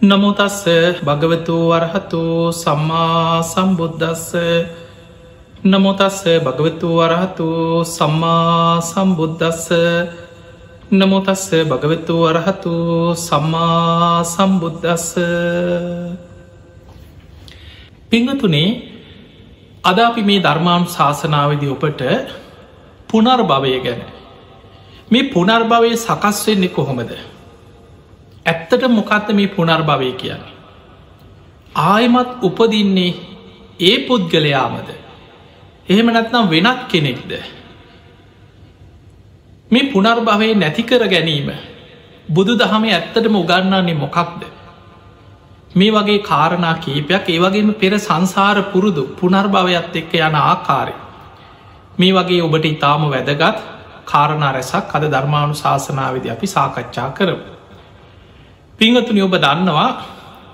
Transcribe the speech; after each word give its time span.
නමුතස්ස 0.00 0.62
භගවතු 1.02 1.54
වරහතු 1.68 2.52
සම්මා 2.54 3.42
සම්බුද්ධස්ස 3.44 4.30
නමුතස්ස 5.64 6.22
භගවතු 6.38 6.88
වරහතු 6.88 7.82
සම්මා 7.84 8.78
සම්බුද්ධස්ස 8.80 9.66
නමුතස්ස 10.92 11.50
භගවතු 11.64 12.14
වරහතු 12.16 12.74
සම්මා 13.16 14.22
සම්බුද්ධස්ස 14.24 15.18
පිංහතුනේ 18.08 18.70
අද 19.84 19.98
අපි 20.00 20.22
මේ 20.22 20.40
ධර්මාම් 20.40 20.86
ශාසනාවදි 20.86 21.66
ඔපට 21.68 22.02
පුනර් 23.08 23.40
භවය 23.44 23.80
ගැන. 23.80 24.00
මේ 25.10 25.28
පුනර්භවය 25.28 25.90
සකස් 25.96 26.38
වෙන්නේ 26.46 26.70
කොහොමද? 26.70 27.10
ඇත්තට 28.48 28.88
මොකක්ද 28.90 29.28
මේ 29.32 29.48
පුනර් 29.48 29.82
භවය 29.84 30.12
කියන්නේ. 30.14 30.56
ආයමත් 31.86 32.30
උපදින්නේ 32.42 33.12
ඒ 33.80 33.96
පුද්ගලයාමද. 34.00 34.88
එහෙම 35.88 36.06
නැත්නම් 36.08 36.50
වෙනත් 36.50 36.80
කෙනෙක්ද. 36.88 37.32
මේ 39.70 39.90
පුනර්භවය 39.92 40.54
නැතිකර 40.54 41.02
ගැනීම 41.06 41.50
බුදු 42.28 42.52
දහම 42.54 42.84
ඇත්තටම 42.86 43.34
උගන්නන්නේ 43.36 43.94
මොකක්ද. 43.94 44.42
මේ 45.70 45.92
වගේ 45.92 46.18
කාරණා 46.20 46.74
කීපයක් 46.76 47.28
ඒවගේම 47.28 47.74
පෙර 47.74 47.98
සංසාර 47.98 48.62
පුරුදු 48.64 49.02
පුනර්භවයත් 49.14 49.96
එක්ක 49.96 50.14
යන 50.20 50.36
ආකාරය. 50.36 50.94
මේ 51.98 52.12
වගේ 52.12 52.42
ඔබට 52.42 52.64
ඉතාම 52.66 53.02
වැදගත් 53.06 53.58
කාරණා 54.06 54.52
රැසක් 54.52 54.94
අද 54.94 55.04
ධර්මාණු 55.06 55.54
ශාසනාවද 55.54 56.26
අපි 56.26 56.46
සාකච්ඡා 56.48 57.10
කරමු. 57.10 57.57
පිංහතුනි 58.78 59.22
ඔබ 59.22 59.34
දන්නවා 59.36 59.88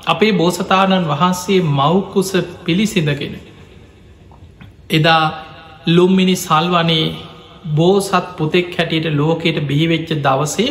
අපේ 0.07 0.33
බෝසතාණන් 0.33 1.09
වහන්සේ 1.09 1.61
මවකුස 1.73 2.31
පිළිසිඳගෙන. 2.65 3.35
එදා 4.91 5.25
ලුම්මිනි 5.89 6.37
සල්වනේ 6.39 7.05
බෝසත් 7.73 8.27
පුතෙක් 8.37 8.69
හැටියට 8.77 9.09
ලෝකයට 9.13 9.59
බිහිවෙච්ච 9.63 10.11
දවසේ 10.21 10.71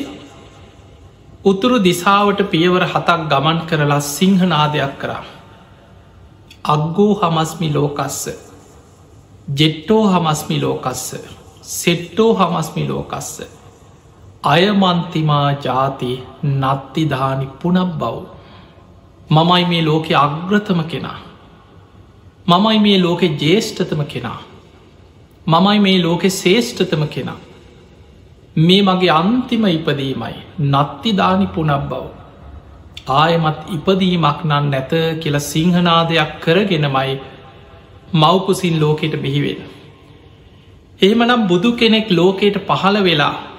උතුරු 1.46 1.78
දිසාවට 1.82 2.40
පියවර 2.48 2.84
හතක් 2.86 3.20
ගමන් 3.30 3.60
කරලා 3.66 4.02
සිංහනාදයක් 4.10 4.94
කරා. 4.98 5.24
අග්ගෝ 6.66 7.14
හමස්මි 7.16 7.70
ලෝකස්ස 7.72 8.20
ජෙට්ටෝ 9.54 10.04
හමස්මි 10.08 10.58
ලෝකස්ස 10.60 11.08
සෙට්ටෝ 11.72 12.32
හමස්මි 12.34 12.84
ලෝකස්ස 12.88 13.34
අයමන්තිමා 14.44 15.52
ජාති 15.66 16.12
නත්තිධානි 16.46 17.48
පුනක් 17.62 17.92
බව්. 18.00 18.16
මමයි 19.32 19.66
මේ 19.66 19.82
ලෝකෙ 19.82 20.16
අග්‍රතම 20.16 20.80
කෙනා. 20.84 21.20
මමයි 22.48 22.80
මේ 22.80 22.98
ලෝකෙ 23.02 23.28
ජේෂ්ඨතම 23.44 24.02
කෙනා. 24.04 24.40
මමයි 25.48 25.80
මේ 25.80 26.02
ලෝකෙ 26.02 26.30
ශේෂ්ඨතම 26.30 27.06
කෙනා. 27.06 27.38
මේ 28.58 28.82
මගේ 28.82 29.10
අන්තිම 29.10 29.66
ඉපදීමයි 29.68 30.36
නත්තිධානි 30.74 31.48
පුනක් 31.56 31.88
බව. 31.90 32.04
ආයමත් 33.08 33.62
ඉපදීමක් 33.72 34.44
නන් 34.46 34.70
නැත 34.72 34.92
කියල 35.22 35.40
සිංහනාදයක් 35.40 36.36
කරගෙනමයි 36.42 37.16
මව්කුසින් 38.14 38.76
ලෝකෙට 38.82 39.16
බිහිවෙන. 39.22 39.64
එහෙමනම් 41.02 41.48
බුදු 41.48 41.72
කෙනෙක් 41.72 42.12
ලෝකයට 42.12 42.58
පහළ 42.68 43.04
වෙලා 43.04 43.53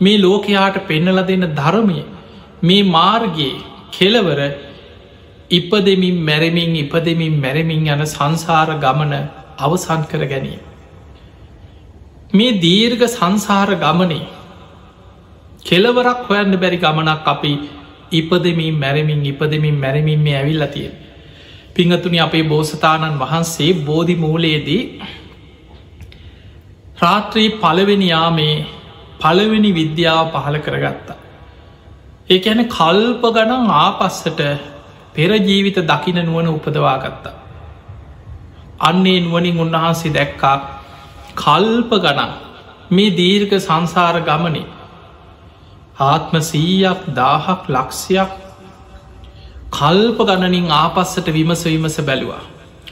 මේ 0.00 0.18
ලෝකයාට 0.18 0.76
පෙන්නල 0.86 1.22
දෙන්න 1.22 1.46
ධර්මය 1.52 2.00
මේ 2.62 2.82
මාර්ගයේ 2.90 3.62
කෙලවර 3.92 4.40
ඉපදෙමින් 5.50 6.16
මැරමින් 6.20 6.76
ඉපදෙමින් 6.76 7.34
මැරමින් 7.38 7.86
යන 7.88 8.06
සංසාර 8.06 8.78
ගමන 8.78 9.12
අවසන් 9.58 10.02
කර 10.04 10.24
ගැනීම. 10.26 10.62
මේ 12.32 12.58
දීර්ඝ 12.58 13.06
සංසාර 13.08 13.70
ගමනේ 13.76 14.26
කෙලවරක් 15.64 16.20
හොයන්න 16.28 16.56
බැරි 16.56 16.78
ගමනක් 16.78 17.26
අපි 17.26 17.52
ඉපදමින් 18.12 18.74
මැරමින් 18.76 19.24
ඉපදමින් 19.24 19.76
මැරමින් 19.76 20.20
මේ 20.20 20.36
ඇවිල්ල 20.36 20.66
තිය. 20.68 20.90
පිංහතුනි 21.74 22.18
අපේ 22.20 22.44
බෝසතාණන් 22.44 23.18
වහන්සේ 23.18 23.72
බෝධි 23.82 24.16
මූලයේදී 24.16 24.82
රාත්‍රී 26.96 27.48
පලවෙනියාමේ 27.56 28.56
පළවෙනි 29.24 29.70
විද්‍යාව 29.72 30.26
පහළ 30.34 30.58
කරගත්තා. 30.58 31.16
ඒ 32.26 32.40
ඇන 32.44 32.62
කල්ප 32.68 33.22
ගනන් 33.32 33.72
ආපස්සට 33.76 34.40
පෙරජීවිත 35.14 35.78
දකින 35.84 36.20
නුවන 36.22 36.48
උපදවා 36.48 36.98
ගත්තා. 36.98 37.34
අන්නේ 38.80 39.18
නුවනින් 39.20 39.60
උන්වහන්සේ 39.60 40.14
දැක්කා 40.14 40.56
කල්ප 41.36 41.90
ගනන් 41.98 42.32
මේ 42.90 43.10
දීර්ඝ 43.12 43.54
සංසාර 43.58 44.16
ගමනේ 44.20 44.70
ආත්ම 46.02 46.34
සීයක් 46.42 47.00
දාහක් 47.12 47.68
ලක්ෂයක් 47.68 48.32
කල්ප 49.72 50.18
ගණනින් 50.20 50.66
ආපස්සට 50.72 51.26
විමස 51.28 51.64
විමස 51.64 51.96
බැලවා. 52.00 52.42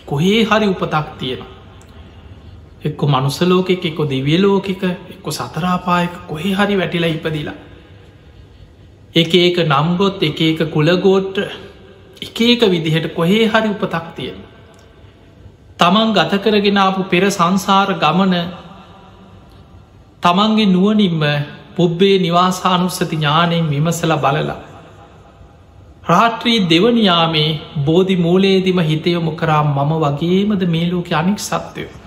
කොහේ 0.06 0.44
හරි 0.44 0.66
උපතක් 0.66 1.08
තියෙනවා. 1.18 1.61
එක්කො 2.84 3.06
මනුසලෝකෙක 3.06 3.84
එක්කො 3.84 4.04
දිවියලෝකක 4.04 4.68
එක්කො 5.08 5.30
සතරාපායක 5.30 6.14
කොහෙ 6.28 6.50
හරි 6.52 6.76
වැටිලා 6.76 7.10
ඉපදිලා. 7.10 7.54
එක 9.14 9.34
ඒක 9.34 9.56
නම්ගොත් 9.64 10.22
එක 10.22 10.40
එක 10.42 10.60
කුලගෝට්ට 10.68 11.38
එක 12.22 12.40
එක 12.42 12.62
විදිහට 12.66 13.14
කොහේ 13.14 13.46
හරි 13.46 13.68
උපතක් 13.68 14.06
තියෙන. 14.16 14.38
තමන් 15.78 16.12
ගත 16.12 16.32
කරගෙනාපු 16.38 17.06
පෙර 17.06 17.30
සංසාර 17.30 17.94
ගමන 17.96 18.34
තමන්ගේ 20.22 20.66
නුවනින්ම 20.68 21.22
පුබ්බේ 21.76 22.18
නිවාසානුස්සති 22.18 23.06
ඥානයෙන් 23.12 23.70
විමසල 23.70 24.12
බලලා. 24.18 24.60
රාත්‍රී 26.04 26.58
දෙවනියාමේ 26.68 27.60
බෝධි 27.84 28.16
මූලේදිම 28.18 28.78
හිතයොමු 28.82 29.32
කරා 29.32 29.64
මම 29.64 29.92
වගේමද 30.00 30.62
මේලෝක 30.66 31.12
අනික් 31.12 31.38
සත්‍යයෝ. 31.40 32.01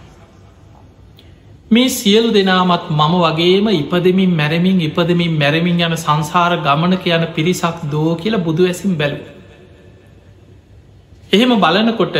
මේ 1.71 1.89
සියල් 1.89 2.31
දෙනාමත් 2.31 2.89
මම 2.91 3.13
වගේම 3.17 3.67
ඉපදමින් 3.69 4.31
මැරමින් 4.31 4.81
ඉපදමින් 4.81 5.33
මැරමින් 5.33 5.79
යන 5.79 5.95
සංසාර 5.97 6.51
ගමනක 6.59 7.05
යන 7.07 7.25
පිරිසක් 7.29 7.77
දෝ 7.91 8.15
කියලා 8.15 8.39
බුදු 8.39 8.63
ඇසින් 8.65 8.93
බැලු. 8.95 9.17
එහෙම 11.31 11.51
බලනකොට 11.57 12.15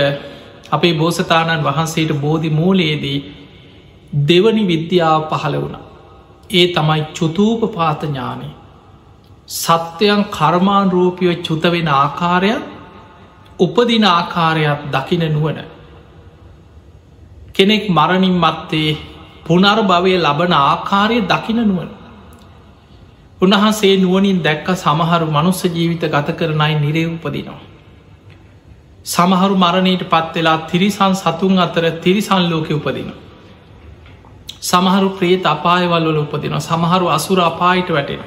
අපේ 0.72 0.94
බෝසතාණන් 0.94 1.63
වහන්සේට 1.63 2.11
බෝධි 2.16 2.50
මූලයේදී 2.51 3.19
දෙවනි 4.23 4.63
විද්‍යාව 4.66 5.22
පහළ 5.31 5.55
වුණ. 5.55 5.78
ඒ 6.50 6.67
තමයි 6.69 7.01
චුතූප 7.13 7.61
පාත 7.72 8.01
ඥානය. 8.03 8.50
සත්‍යයන් 9.55 10.22
කර්මාන් 10.28 10.91
රූපියව 10.91 11.41
චුතවෙන 11.44 11.88
ආකාරයක් 11.94 12.63
උපදින 13.59 14.05
ආකාරයක් 14.07 14.79
දකින 14.91 15.23
නුවන. 15.31 15.57
කෙනෙක් 17.53 17.84
මරණින් 17.89 18.35
මත්තේ 18.35 19.15
පුනර් 19.45 19.78
භවය 19.83 20.13
ලබන 20.17 20.53
ආකාරය 20.53 21.17
දකින 21.23 21.59
නුවන. 21.63 21.89
උන්වහන්සේ 23.41 23.95
නුවනින් 23.97 24.41
දැක්ක 24.41 24.67
සමහරු 24.75 25.28
මනුස්ස 25.28 25.61
ජීවිත 25.67 26.03
ගත 26.07 26.28
කරනයි 26.33 26.75
නිරේ 26.78 27.07
උපදිනවා. 27.07 27.61
සමහරු 29.05 29.55
මරණයට 29.55 30.03
පත්වෙලා 30.05 30.57
තිරිසන් 30.66 31.13
සතුන් 31.16 31.59
අතර 31.59 31.85
තිරිසන් 31.97 32.44
ලෝක 32.45 32.69
උපදින. 32.72 33.09
සමහරු 34.61 35.09
ප්‍රේත් 35.11 35.45
අපායවල් 35.45 36.05
වල 36.05 36.19
උපදින 36.19 36.55
සමහරු 36.59 37.05
අසුර 37.09 37.39
අපායිට 37.41 37.89
වැටෙන. 37.89 38.22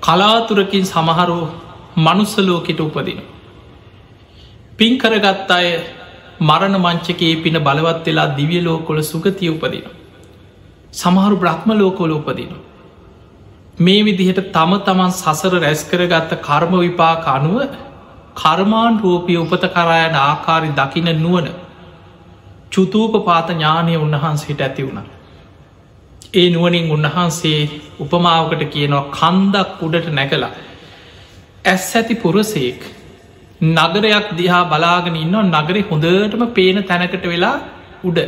කලාතුරකින් 0.00 0.84
සමහරු 0.84 1.38
මනුස්සලෝකට 1.96 2.80
උපදින. 2.80 3.20
පින්කරගත් 4.78 5.50
අය 5.50 5.66
මරණ 6.40 6.76
මංචකයේ 6.78 7.42
පින 7.42 7.56
බලවත් 7.60 8.06
වෙලා 8.06 8.34
දිවිය 8.34 8.62
ලෝකොල 8.62 8.98
සුගතිය 9.02 9.50
උපදින. 9.50 9.86
සමහරු 10.92 11.36
බ්‍රහ්ම 11.36 11.70
ලෝකොල 11.74 12.12
උපදින. 12.12 12.52
මේ 13.78 14.04
විදිහට 14.04 14.52
තම 14.52 14.72
තමන් 14.80 15.12
සසර 15.12 15.54
රැස්කරගත්ත 15.58 16.32
කර්ම 16.40 16.72
විපාක 16.78 17.26
අනුව 17.28 17.56
කර්මාන් 18.36 19.00
රූපය 19.00 19.36
උපත 19.36 19.64
කරායන 19.68 20.16
ආකාරි 20.18 20.70
දකින 20.72 21.10
නුවන 21.16 21.48
චුතූප 22.72 23.14
පාත 23.24 23.48
ඥානය 23.50 23.96
උන්වහන්සේට 23.96 24.60
ඇති 24.60 24.82
වුණ. 24.82 25.06
ඒ 26.34 26.48
නුවනින් 26.50 26.86
උන්වහන්සේ 26.90 27.60
උපමාවකට 28.00 28.62
කියනවා 28.68 29.04
කන්දක් 29.12 29.82
උඩට 29.82 30.08
නැකලා 30.12 30.52
ඇස් 31.64 31.88
ඇති 31.94 32.14
පුරසේක් 32.16 32.80
නගරයක් 33.60 34.36
දිහා 34.36 34.64
බලාගෙන 34.64 35.16
ඉන්න 35.16 35.36
නගරේ 35.52 35.82
හොඳටම 35.82 36.46
පේන 36.48 36.84
තැනකට 36.84 37.24
වෙලා 37.24 37.56
උඩ. 38.04 38.18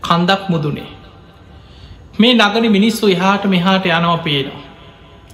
කන්දක් 0.00 0.42
මුදුනේ. 0.48 0.88
මේ 2.14 2.34
නගන 2.34 2.64
මිනිස්සු 2.68 3.08
එහාට 3.08 3.44
මෙහාට 3.46 3.84
යනවා 3.88 4.18
පේනවා. 4.18 4.62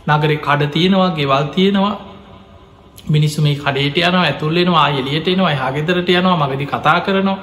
නගරෙ 0.09 0.37
කඩ 0.39 0.71
තියෙනවා 0.71 1.11
ගෙවල් 1.11 1.45
තියෙනවා. 1.49 1.97
මිනිස්සු 3.07 3.43
මේ 3.43 3.57
කඩේට 3.57 3.97
යනවා 3.99 4.23
ඇතුල්ලෙනවා 4.23 4.89
එලියට 4.91 5.29
එනවා 5.29 5.55
හගෙදරට 5.63 6.09
යනවා 6.11 6.37
මගදි 6.39 6.67
කතා 6.67 7.01
කරනවා. 7.01 7.39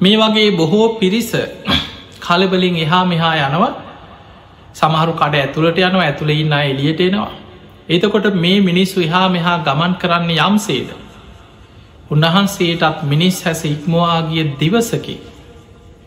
මේ 0.00 0.16
වගේ 0.16 0.50
බොහෝ 0.52 0.88
පිරිස 0.96 1.32
කලබලින් 2.24 2.76
එහා 2.76 3.04
මෙහා 3.04 3.34
යනවා. 3.40 3.72
සමහරු 4.74 5.12
කඩ 5.12 5.34
ඇතුළට 5.36 5.78
යනවා 5.80 6.04
ඇතුළ 6.04 6.30
ඉන්න 6.32 6.52
එලියට 6.52 7.00
එනවා. 7.00 7.45
එතකොට 7.88 8.34
මේ 8.36 8.60
මිනිස්සු 8.60 9.00
එහා 9.00 9.28
මෙහා 9.28 9.58
ගමන් 9.60 9.92
කරන්න 9.94 10.30
යම්සේද? 10.38 10.88
උන්වහන්සේටත් 12.10 13.02
මිනිස් 13.04 13.42
හැස 13.42 13.64
ඉක්මවාගිය 13.66 14.44
දිවසකි. 14.60 15.16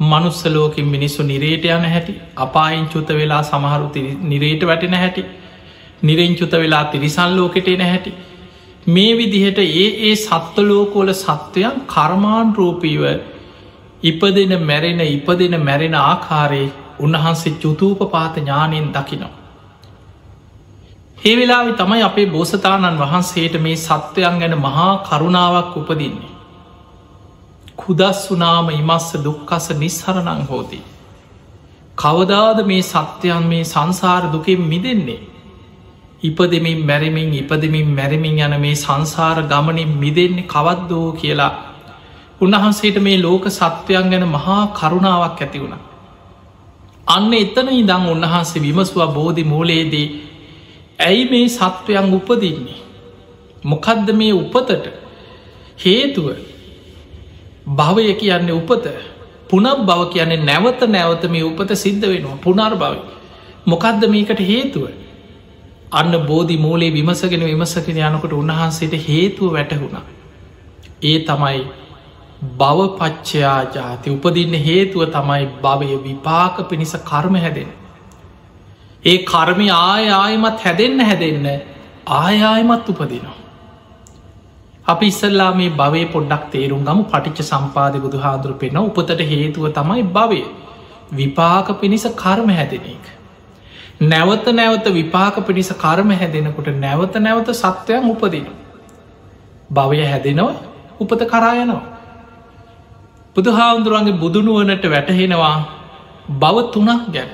මනුස්සලෝකින් 0.02 0.86
මිනිස්සු 0.86 1.24
නිරේට 1.24 1.66
යන 1.68 1.86
හැටි 1.86 2.14
අපායින් 2.38 2.88
චුත 2.88 3.10
වෙලා 3.12 3.44
සමහරු 3.44 3.88
නිරේට 4.24 4.64
වැටෙන 4.64 4.94
හැටි 4.94 5.24
නිරෙංචුත 6.04 6.52
වෙලා 6.54 6.84
තිරිසල් 6.86 7.31
ලෝකෙට 7.34 7.68
එන 7.68 7.82
හැටි. 7.82 8.14
මේ 8.88 9.18
විදිහට 9.18 9.60
ඒ 9.60 9.88
ඒ 10.04 10.16
සත්වලෝකෝල 10.18 11.14
සත්වයන් 11.16 11.82
කර්මාන් 11.88 12.56
රූපීව 12.56 13.04
ඉපදෙන 14.04 14.54
මැරෙන 14.62 15.02
ඉපදෙන 15.08 15.60
මැරෙන 15.62 15.96
ආකාරයේ 15.98 16.72
උන්වහන්සේ 17.00 17.60
චුතූප 17.60 18.00
පාත 18.12 18.36
ඥානයෙන් 18.38 18.88
දකිනවා. 18.90 19.38
ඒ 21.19 21.36
වෙලාවි 21.36 21.74
තමයි 21.74 22.01
අපේ 22.01 22.27
බෝසතාණන් 22.27 23.00
වහන්සේට 23.00 23.56
මේ 23.60 23.77
සත්වයන් 23.77 24.36
ගැන 24.39 24.56
මහා 24.57 24.92
කරුණාවක් 25.00 25.74
උපදින්නේ. 25.77 26.30
කුදස් 27.80 28.21
වනාම 28.30 28.69
ඉමස්ස 28.71 29.07
දුක්කස 29.18 29.66
නිස්හරණං 29.75 30.44
හෝති. 30.50 30.80
කවදාද 31.98 32.60
මේ 32.66 32.83
සත්‍යයන් 32.83 33.44
මේ 33.45 33.63
සංසාර 33.66 34.24
දුකෙන් 34.27 34.62
මිදෙන්නේ. 34.63 35.19
ඉපදමින් 36.24 36.80
මැරමින් 36.81 37.33
ඉපදමින් 37.33 37.89
මැරමින් 37.89 38.39
යන 38.39 38.56
මේ 38.57 38.75
සංසාර 38.75 39.38
ගමනින් 39.44 39.92
මිදෙන්නේ 39.98 40.48
කවද්දෝ 40.48 41.07
කියලා 41.13 41.54
උන්වහන්සේට 42.42 42.98
මේ 43.00 43.18
ලෝක 43.18 43.44
සත්වයන් 43.50 44.10
ගැන 44.10 44.25
මහා 44.27 44.62
කරුණාවක් 44.69 45.39
ඇති 45.39 45.60
වුණ. 45.60 45.75
අන්න 47.07 47.31
එතන 47.36 47.68
ඉදං 47.74 48.04
උන්වහන්සේ 48.07 48.62
විමසවා 48.62 49.10
බෝධි 49.10 49.44
මූලයේදී 49.45 50.07
ඇයි 51.00 51.25
මේ 51.25 51.50
සත්වයන් 51.50 52.13
උපදින්නේ. 52.13 52.80
මොකදද 53.63 54.10
මේ 54.13 54.34
උපතට 54.34 54.86
හේතුව 55.78 56.28
භවය 57.72 58.13
කියන්නේ 58.16 58.54
උපත 58.54 58.86
පුනක් 59.50 59.86
බව 59.86 60.01
කියන්නේ 60.10 60.44
නැවත 60.44 60.81
නැවත 60.88 61.24
මේ 61.28 61.44
උපත 61.44 61.72
සිද්ධ 61.75 62.06
වෙනවා 62.06 62.38
පුනර් 62.38 62.75
බව. 62.75 62.96
මොකක්ද 63.68 64.04
මේකට 64.07 64.42
හේතුව 64.44 64.86
අන්න 65.92 66.13
බෝධි 66.28 66.57
මූලේ 66.57 66.92
විමසගෙන 66.92 67.44
විමසගෙන 67.44 68.00
යනකොට 68.07 68.34
උන්වහන්සේට 68.34 68.96
හේතුව 69.07 69.54
වැටහුණා. 69.54 70.06
ඒ 71.04 71.19
තමයි 71.22 71.60
බවපච්චයා 72.54 73.60
ජාති 73.74 74.10
උපදින්න 74.10 74.56
හේතුව 74.62 75.04
තමයි 75.10 75.46
භවය 75.62 75.98
විපාක 76.04 76.56
පිණිස 76.69 76.94
කර්ම 77.04 77.36
හැදෙන. 77.38 77.69
ඒ 79.04 79.18
කර්මි 79.24 79.68
ආය 79.72 80.07
ආයමත් 80.12 80.60
හැදෙන්න්න 80.60 81.01
හැදෙන්න 81.01 81.46
ආයායමත් 82.07 82.90
උපදිනවා. 82.90 83.38
අපි 84.86 85.06
ඉස්සල්ලා 85.07 85.51
මේ 85.56 85.69
භවය 85.72 86.01
පොඩ්ඩක් 86.06 86.50
තේරුම් 86.51 86.81
ගම 86.84 87.04
පටිච්ච 87.04 87.40
සම්පාධ 87.44 87.98
බුදු 87.98 88.18
හාදුරු 88.18 88.56
පෙන 88.56 88.78
උපතට 88.80 89.22
හේතුව 89.24 89.69
තමයි 89.72 90.04
භවය 90.10 90.42
විපාක 91.13 91.68
පිණිස 91.81 92.06
කර්ම 92.16 92.50
හැදෙන 92.51 92.86
එක. 92.88 93.06
නැවත 94.04 94.48
නැවත 94.51 94.86
විපාක 94.92 95.36
පිණිස 95.46 95.72
කර්ම 95.75 96.12
හැදෙනකොට 96.13 96.68
නැවත 96.78 97.16
නැවත 97.18 97.50
සත්වයන් 97.54 98.04
උපදින. 98.06 98.48
භවය 99.72 100.06
හැදෙනවා 100.06 100.56
උපත 101.00 101.22
කරායනවා. 101.25 101.84
බුදු 103.36 103.50
හාමුදුරුවන්ගේ 103.51 104.19
බුදුනුවනට 104.19 104.86
වැටහෙනවා 104.86 105.57
බව 106.31 106.56
තුනක් 106.74 107.13
ගැන. 107.13 107.30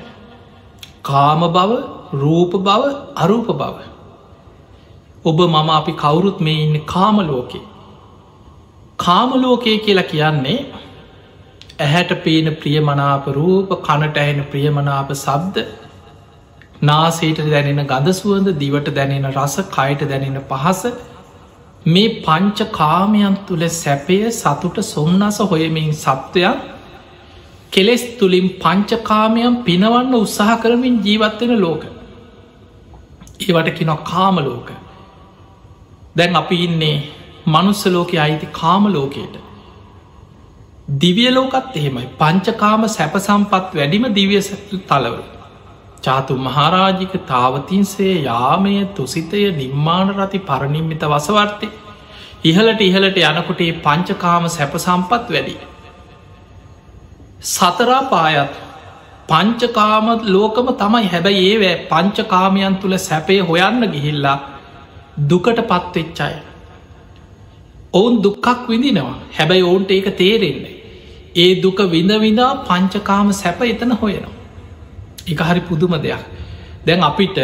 කාම 1.05 1.45
බව 1.49 1.71
රූප 2.15 2.57
බව 2.61 2.95
අරූප 3.17 3.49
බව. 3.53 3.77
ඔබ 5.25 5.39
මම 5.43 5.69
අපි 5.71 5.93
කවුරුත් 5.97 6.41
මේ 6.41 6.59
ඉන්න 6.63 6.81
කාමලෝකේ. 6.87 7.63
කාමලෝකය 8.99 9.77
කියලා 9.79 10.05
කියන්නේ 10.05 10.59
ඇහැට 11.79 12.13
පේන 12.23 12.51
ප්‍රියමනාප 12.57 13.25
රූප 13.31 13.73
කනට 13.81 14.17
ඇහෙන 14.17 14.45
ප්‍රියමනාප 14.51 15.09
සබ්ද 15.15 15.65
නාසේට 16.81 17.41
දැනෙන 17.47 17.81
ගඳ 17.83 18.13
සුවඳ 18.13 18.53
දිවට 18.57 18.93
දැනෙන 18.93 19.27
රස 19.31 19.57
කයට 19.69 20.05
දැනෙන 20.07 20.39
පහස 20.43 20.81
මේ 21.87 22.13
පංච 22.21 22.69
කාමයන් 22.73 23.35
තුළ 23.47 23.65
සැපය 23.73 24.19
සතුට 24.33 24.79
සොන්නස 24.85 25.39
හොයමින් 25.45 25.91
සත්වයන් 25.95 26.63
කෙලෙස් 27.75 28.03
තුළින් 28.19 28.47
පංචකාමයන් 28.57 29.55
පිනවන්න 29.63 30.15
උත්සාහ 30.15 30.57
කරමින් 30.61 30.97
ජීවත්වෙන 31.01 31.53
ලෝක. 31.59 31.83
ඒවට 33.41 33.69
කිනො 33.77 33.95
කාමලෝක 34.03 34.69
දැන් 36.15 36.35
අපි 36.35 36.57
ඉන්නේ 36.63 36.95
මනුස්සලෝක 37.47 38.11
අයිති 38.17 38.47
කාමලෝකයට 38.53 39.35
දිවිය 41.01 41.29
ලෝකත් 41.31 41.75
එහෙමයි. 41.75 42.07
පංචකාම 42.17 42.87
සැපසම්පත් 42.89 43.71
වැඩිම 43.73 44.05
දිවිය 44.13 44.41
තලවල. 44.83 45.23
චාතු 46.01 46.33
මහරාජික 46.39 47.13
තාවතින්සේ 47.27 48.15
යාමය 48.23 48.75
තුසිතය 48.95 49.41
නිර්මාණ 49.53 50.09
රති 50.17 50.39
පරණින්මිත 50.41 51.03
වසවර්තය 51.05 51.67
ඉහලට 52.43 52.81
ඉහලට 52.81 53.17
යනකොටේ 53.23 53.71
පංචකාම 53.81 54.43
සැප 54.49 54.75
සම්පත් 54.77 55.25
වැඩි. 57.45 57.53
සතරා 57.53 58.01
පායත් 58.09 58.53
පංචකාම 59.27 60.07
ලෝකම 60.25 60.67
තමයි 60.81 61.07
හැබැයි 61.07 61.45
ඒවෑ 61.51 61.75
පංචකාමයන් 61.91 62.75
තුළ 62.81 62.97
සැපේ 62.97 63.39
හොයන්න 63.39 63.81
ගිහිල්ලා 63.91 64.37
දුකට 65.29 65.59
පත්වෙච්චාය. 65.61 66.35
ඔවුන් 67.93 68.23
දුක්කක් 68.23 68.69
විඳිනවා 68.69 69.15
හැබැයි 69.37 69.63
ඔවුන්ට 69.63 69.91
ඒක 69.91 70.17
තේරෙන්නේ. 70.17 70.75
ඒ 71.35 71.61
දුක 71.61 71.77
විඳ 71.77 72.11
විඳා 72.19 72.55
පංචකාම 72.55 73.33
සැප 73.33 73.61
එතන 73.61 73.91
හොයනවා. 73.91 74.33
එක 75.27 75.39
හරි 75.39 75.61
පුදුම 75.61 75.93
දෙයක් 76.01 76.23
දැන් 76.85 77.01
අපිට 77.01 77.37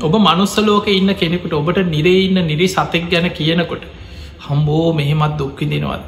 ඔබ 0.00 0.14
මනුස්සලෝක 0.16 0.86
ඉන්න 0.88 1.14
කෙනෙකුට 1.14 1.52
ඔබට 1.52 1.78
නිරේ 1.86 2.24
ඉන්න 2.26 2.46
නිරි 2.46 2.68
සතෙක් 2.68 3.10
ගැන 3.10 3.30
කියනකොට 3.30 3.84
හම්බෝ 4.46 4.92
මෙහෙමත් 4.92 5.38
දුක්කිදිනවද 5.38 6.02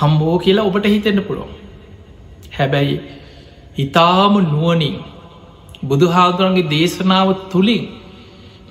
හම්බෝ 0.00 0.38
කියලා 0.38 0.64
ඔබට 0.64 0.86
හිතෙන්න්න 0.86 1.22
පුළුවන් 1.22 1.63
හැබැයි 2.56 2.96
ඉතාම 3.78 4.34
නුවනින් 4.44 4.96
බුදුහාදුරන්ගේ 5.82 6.70
දේශනාව 6.70 7.28
තුළින් 7.50 7.84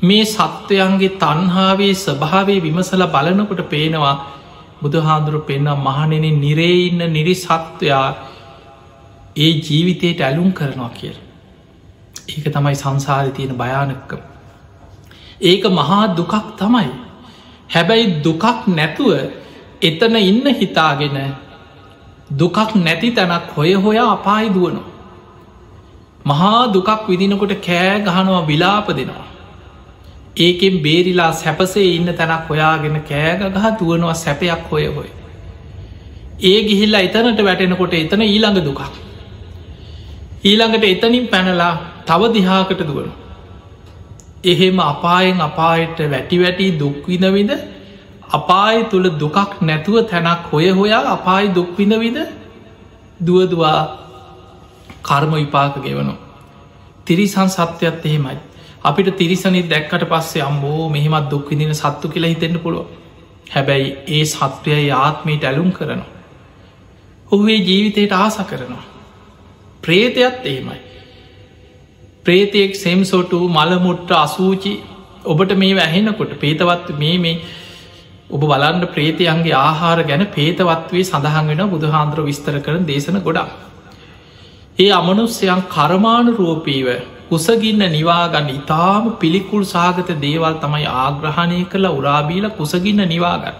මේ 0.02 0.26
සත්වයන්ගේ 0.28 1.16
තන්හාාවේ 1.18 1.94
ස්භාවේ 1.98 2.60
විමසල 2.60 3.04
බලනකොට 3.08 3.62
පේනවා 3.70 4.16
බුදුහාදුරු 4.82 5.40
පෙන්න්න 5.42 5.70
මහනෙන 5.80 6.26
නිරේඉන්න 6.38 7.02
නිරි 7.14 7.36
සත්වයා 7.38 8.08
ඒ 9.36 9.52
ජීවිතයට 9.60 10.20
ඇලුම් 10.22 10.50
කරනවා 10.52 10.92
කියල. 10.92 11.18
ඒක 12.28 12.46
තමයි 12.48 12.76
සංසාධ 12.76 13.32
තියෙන 13.32 13.56
භයානක්කම. 13.56 14.22
ඒක 15.42 15.64
මහා 15.72 16.04
දුකක් 16.12 16.34
තමයි. 16.56 16.90
හැබැයි 17.70 18.06
දුකක් 18.22 18.68
නැතුව 18.70 19.12
එතන 19.82 20.16
ඉන්න 20.22 20.46
හිතාගෙන 20.54 21.18
දුකක් 22.40 22.76
නැති 22.76 23.12
තැනක් 23.12 23.54
හොය 23.58 23.74
හොයා 23.76 24.10
අපායි 24.12 24.50
දුවනවා. 24.50 24.90
මහා 26.26 26.74
දුකක් 26.74 26.90
විදිනකොට 27.10 27.54
කෑ 27.68 28.00
ගහනවා 28.00 28.48
විලාප 28.48 28.88
දෙනවා. 28.98 29.28
ඒකෙන් 30.38 30.76
බේරිලා 30.80 31.32
සැපසේ 31.34 31.88
ඉන්න 31.96 32.14
තැනක් 32.20 32.50
හොයාගෙන 32.50 32.98
කෑගගහ 33.10 33.68
දුවනවා 33.80 34.14
සැපයක් 34.16 34.72
හොය 34.72 34.86
හොය. 34.96 35.10
ඒ 36.42 36.60
ගිහිල්ලා 36.68 37.02
එතනට 37.02 37.44
වැටෙනකොට 37.48 37.94
එතන 37.94 38.22
ඊළඟ 38.24 38.62
දුකක්. 38.66 38.82
ඊළඟට 40.44 40.84
එතනින් 40.84 41.28
පැනලා 41.28 41.74
තව 42.06 42.22
දිහාකට 42.34 42.82
දුවන. 42.88 43.12
එහෙම 44.44 44.80
අපායෙන් 44.82 45.42
අපායට 45.42 46.00
වැටි 46.12 46.40
වැටි 46.40 46.66
දුක්විනවිද 46.80 47.52
අපාය 48.34 48.78
තුළ 48.90 49.10
දුකක් 49.16 49.62
නැතුව 49.62 49.98
තැනක් 50.06 50.48
හොය 50.52 50.70
හොයා 50.72 51.04
අපායි 51.08 51.54
දුක්විනවිද 51.54 52.18
දුවදවා 53.20 53.80
කර්ම 55.04 55.32
විපාක 55.34 55.76
ගෙවනු. 55.78 56.16
තිරිසන් 57.06 57.48
සත්‍යයක්ත් 57.50 58.06
එහෙමයි. 58.06 58.38
අපිට 58.84 59.10
තිරිසනිත් 59.18 59.68
දැක්කට 59.70 60.04
පස්සේ 60.06 60.42
අම්බෝ 60.42 60.90
මෙහෙමත් 60.90 61.30
දුක්විදින 61.32 61.74
සත්තු 61.74 62.10
කියලා 62.10 62.30
හිතෙන්න්න 62.30 62.60
පුළුව. 62.60 62.88
හැබැයි 63.48 63.90
ඒ 64.10 64.26
සත්වය 64.26 64.90
ආත්මීට 64.94 65.44
ඇලුම් 65.44 65.70
කරනවා. 65.72 66.10
ඔහුේ 67.32 67.60
ජීවිතයට 67.60 68.14
ආස 68.14 68.38
කරනවා. 68.44 68.84
ප්‍රේතයත් 69.84 70.46
එහෙමයි. 70.46 70.80
ප්‍රේතයෙක් 72.26 72.76
සෙම්සොටු 72.76 73.40
මළමුට්ට 73.50 74.12
අසූචි 74.18 74.74
ඔබට 75.26 75.52
මේ 75.56 75.76
වැහෙනකොට 75.76 76.32
පේතවත් 76.40 76.88
මේ 76.98 77.18
මේ 77.18 77.36
ඔබ 78.34 78.44
බලන්ඩ 78.44 78.86
ප්‍රේතයන්ගේ 78.94 79.58
ආහාර 79.60 80.00
ගැන 80.04 80.24
පේතවත්වේ 80.30 81.04
සඳහන් 81.04 81.50
වෙන 81.52 81.64
බුදුහාන්දුර 81.70 82.22
විස්තර 82.24 82.56
කරන 82.60 82.86
දේශන 82.86 83.20
ගොඩා. 83.22 83.50
ඒ 84.80 84.90
අමනුස්්‍යයන් 84.92 85.62
කරමාණු 85.68 86.32
රූපීව 86.36 86.88
කුසගින්න 87.30 87.84
නිවාගන්න 87.90 88.50
ඉතාම 88.52 89.06
පිළිකුල් 89.16 89.64
සාගත 89.66 90.10
දේවල් 90.20 90.56
තමයි 90.58 90.88
ආග්‍රහණය 90.96 91.60
කළ 91.66 91.88
උරාබීල 91.92 92.50
කුසගින්න 92.52 93.04
නිවාගන්න. 93.08 93.56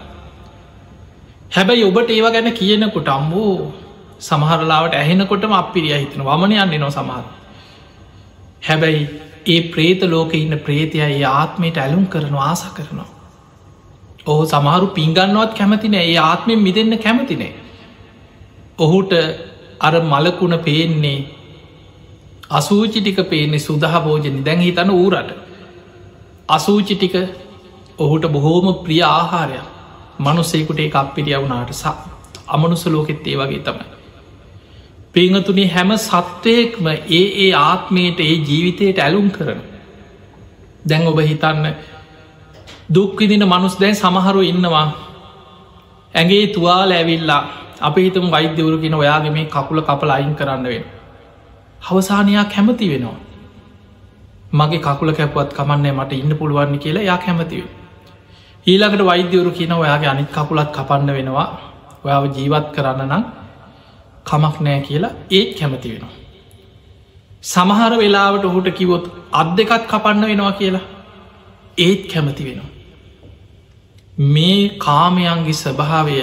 හැබැයි 1.50 1.84
ඔබට 1.84 2.10
ඒව 2.10 2.28
ගැන 2.30 2.50
කියනකොට 2.54 3.08
අම්බූ 3.10 3.54
සමහරලාවට 4.20 4.94
ඇහෙනකොටම 4.94 5.54
අපිරිය 5.54 5.96
හිතන 5.96 6.22
වමන 6.22 6.58
යන්නේ 6.58 6.78
නො 6.78 6.90
සමහර. 6.90 7.24
හැබැයි 8.62 9.02
ඒ 9.46 9.60
ප්‍රේත 9.68 10.02
ලෝක 10.08 10.34
ඉන්න 10.34 10.58
ප්‍රේතය 10.60 10.98
ඒ 11.02 11.24
ආත්මයට 11.32 11.78
ඇලුම් 11.78 12.06
කරන 12.08 12.40
ආස 12.42 12.64
කරනවා. 12.72 13.13
ඔහු 14.26 14.42
සමහරු 14.46 14.86
පිංගන්නවත් 14.90 15.52
කැමතින 15.54 15.94
ඒ 15.96 16.16
ආත්මෙන් 16.22 16.60
මිදන්න 16.60 16.98
කැමතිනේ. 16.98 17.52
ඔහුට 18.78 19.12
අර 19.80 19.94
මලකුණ 20.02 20.58
පේන්නේ 20.60 21.18
අසූචි 22.50 23.00
ටික 23.00 23.20
පේන්නේ 23.28 23.58
සුදහභෝජනි 23.60 24.44
දැන් 24.44 24.60
හිතන 24.60 24.90
ඌරට 24.92 25.30
අසූචි 26.48 26.94
ටික 26.94 27.14
ඔහුට 27.98 28.24
බොහෝම 28.28 28.66
ප්‍රිය 28.84 29.02
ආහාරයක් 29.04 29.66
මනුස්සෙකුට 30.18 30.78
ඒ 30.78 30.90
අපිරිය 30.94 31.36
වුණාට 31.36 31.72
සා 31.74 31.96
අමනුස 32.48 32.86
ලෝකෙත් 32.86 33.26
ඒ 33.26 33.36
වගේ 33.36 33.60
තමයි. 33.60 33.86
පිංහතුනි 35.14 35.64
හැම 35.68 35.90
සත්වයෙක්ම 35.98 36.86
ඒ 36.86 37.24
ඒ 37.38 37.52
ආත්මයට 37.54 38.20
ඒ 38.20 38.36
ජීවිතයට 38.40 38.98
ඇලුම් 38.98 39.28
කරන. 39.30 39.60
දැන් 40.84 41.06
ඔබ 41.06 41.18
හිතන්න 41.20 41.66
දුක්විදින 42.88 43.44
මනුස් 43.44 43.76
දැන් 43.80 43.94
සමහරු 43.94 44.40
ඉන්නවා 44.42 44.86
ඇගේ 46.14 46.46
තුවාල 46.46 46.90
ඇවිල්ලා 46.90 47.42
අපි 47.80 48.00
හිතම 48.02 48.30
වෛද්‍යවරු 48.30 48.78
කියෙන 48.78 48.94
ඔයාගේ 48.94 49.30
මේ 49.30 49.46
කකුල 49.46 49.80
කපල 49.82 50.10
අයින් 50.10 50.34
කරන්න 50.34 50.64
වෙන. 50.64 50.84
අවසානයක් 51.82 52.48
කැමති 52.48 52.88
වෙනවා. 52.88 53.18
මගේ 54.52 54.80
කකුල 54.80 55.12
කැපුවත් 55.12 55.50
කමන්නේ 55.52 55.92
මට 55.92 56.12
ඉන්න 56.12 56.36
පුළුවන්න 56.36 56.78
කියලා 56.78 57.02
යා 57.02 57.18
කැමතිව. 57.18 57.64
ඊළඟට 58.66 59.04
වෛද්‍යවරු 59.04 59.50
කියන 59.50 59.72
ඔයාගේ 59.74 60.08
අනිත් 60.08 60.30
කකුලත් 60.30 60.70
කපන්න 60.72 61.10
වෙනවා 61.16 61.48
ඔයාව 62.04 62.24
ජීවත් 62.36 62.68
කරන්න 62.74 63.02
නම් 63.08 63.24
කමක් 64.26 64.56
නෑ 64.60 64.80
කියලා 64.80 65.12
ඒත් 65.30 65.50
කැමති 65.58 65.88
වෙනවා. 65.92 66.12
සමහර 67.42 67.92
වෙලාවට 67.98 68.44
ඔහුට 68.44 68.68
කිවොත් 68.78 69.04
අත් 69.32 69.48
දෙකත් 69.56 69.84
කපන්න 69.90 70.24
වෙනවා 70.24 70.52
කියලා 70.52 70.84
ඒත් 71.78 72.02
කැමති 72.12 72.44
වෙනවා. 72.44 72.73
මේ 74.16 74.68
කාමයන්ගේ 74.78 75.52
ස්වභාවය 75.54 76.18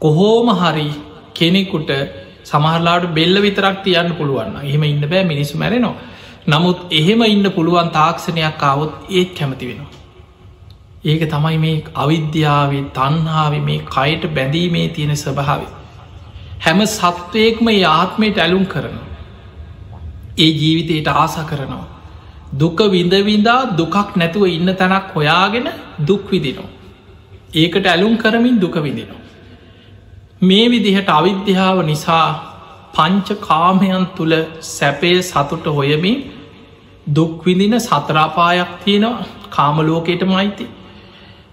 කොහෝම 0.00 0.48
හරි 0.56 0.88
කෙනෙකුට 1.34 1.90
සමහරලාට 2.44 3.12
බෙල්ල 3.14 3.36
විතරක් 3.40 3.76
තියන්න 3.84 4.16
පුළුවන් 4.16 4.56
එහෙම 4.62 4.82
ඉන්න 4.84 5.04
බෑ 5.06 5.24
මිනිස්සු 5.24 5.58
මැරෙනවා 5.58 5.96
නමුත් 6.46 6.78
එහෙම 6.90 7.22
ඉන්න 7.24 7.46
පුළුවන් 7.50 7.90
තාක්ෂණයක් 7.90 8.56
කාවොත් 8.58 8.92
ඒත් 9.10 9.34
කැමති 9.34 9.66
වෙනවා. 9.66 9.90
ඒක 11.04 11.22
තමයි 11.26 11.58
මේ 11.58 11.84
අවිද්‍යාවේ 11.94 12.84
තන්හාාව 12.90 13.54
මේ 13.60 13.84
කයට 13.86 14.24
බැඳීමේ 14.28 14.88
තියෙන 14.88 15.16
ස්වභාව. 15.16 15.62
හැම 16.60 16.80
සත්වයෙක්ම 16.86 17.68
ඒ 17.68 17.84
ආත්මයට 17.84 18.38
ඇලුම් 18.38 18.64
කරන. 18.66 18.96
ඒ 20.36 20.50
ජීවිතයට 20.52 21.08
ආස 21.08 21.36
කරනවා. 21.44 21.86
දුක 22.54 22.78
විඳවිඳා 22.88 23.76
දුකක් 23.76 24.16
නැතුව 24.16 24.46
ඉන්න 24.48 24.74
තැනක් 24.74 25.14
හොයාගෙන 25.14 25.68
දුක් 26.06 26.24
විදිනවා. 26.30 26.70
ඒකට 27.54 27.86
ඇලුම් 27.86 28.14
කරමින් 28.16 28.60
දුක 28.60 28.76
විදිනවා. 28.78 29.20
මේ 30.42 30.66
විදිහට 30.68 31.10
අවිද්‍යාව 31.10 31.78
නිසා 31.84 32.26
පංච 32.94 33.28
කාමයන් 33.40 34.04
තුළ 34.16 34.34
සැපය 34.68 35.12
සතුට 35.22 35.66
හොයමින් 35.68 36.18
දුක්විදින 37.14 37.74
සතරාපායක් 37.80 38.70
තියෙනවා 38.84 39.26
කාමලෝකයට 39.50 40.22
මයිති. 40.24 40.66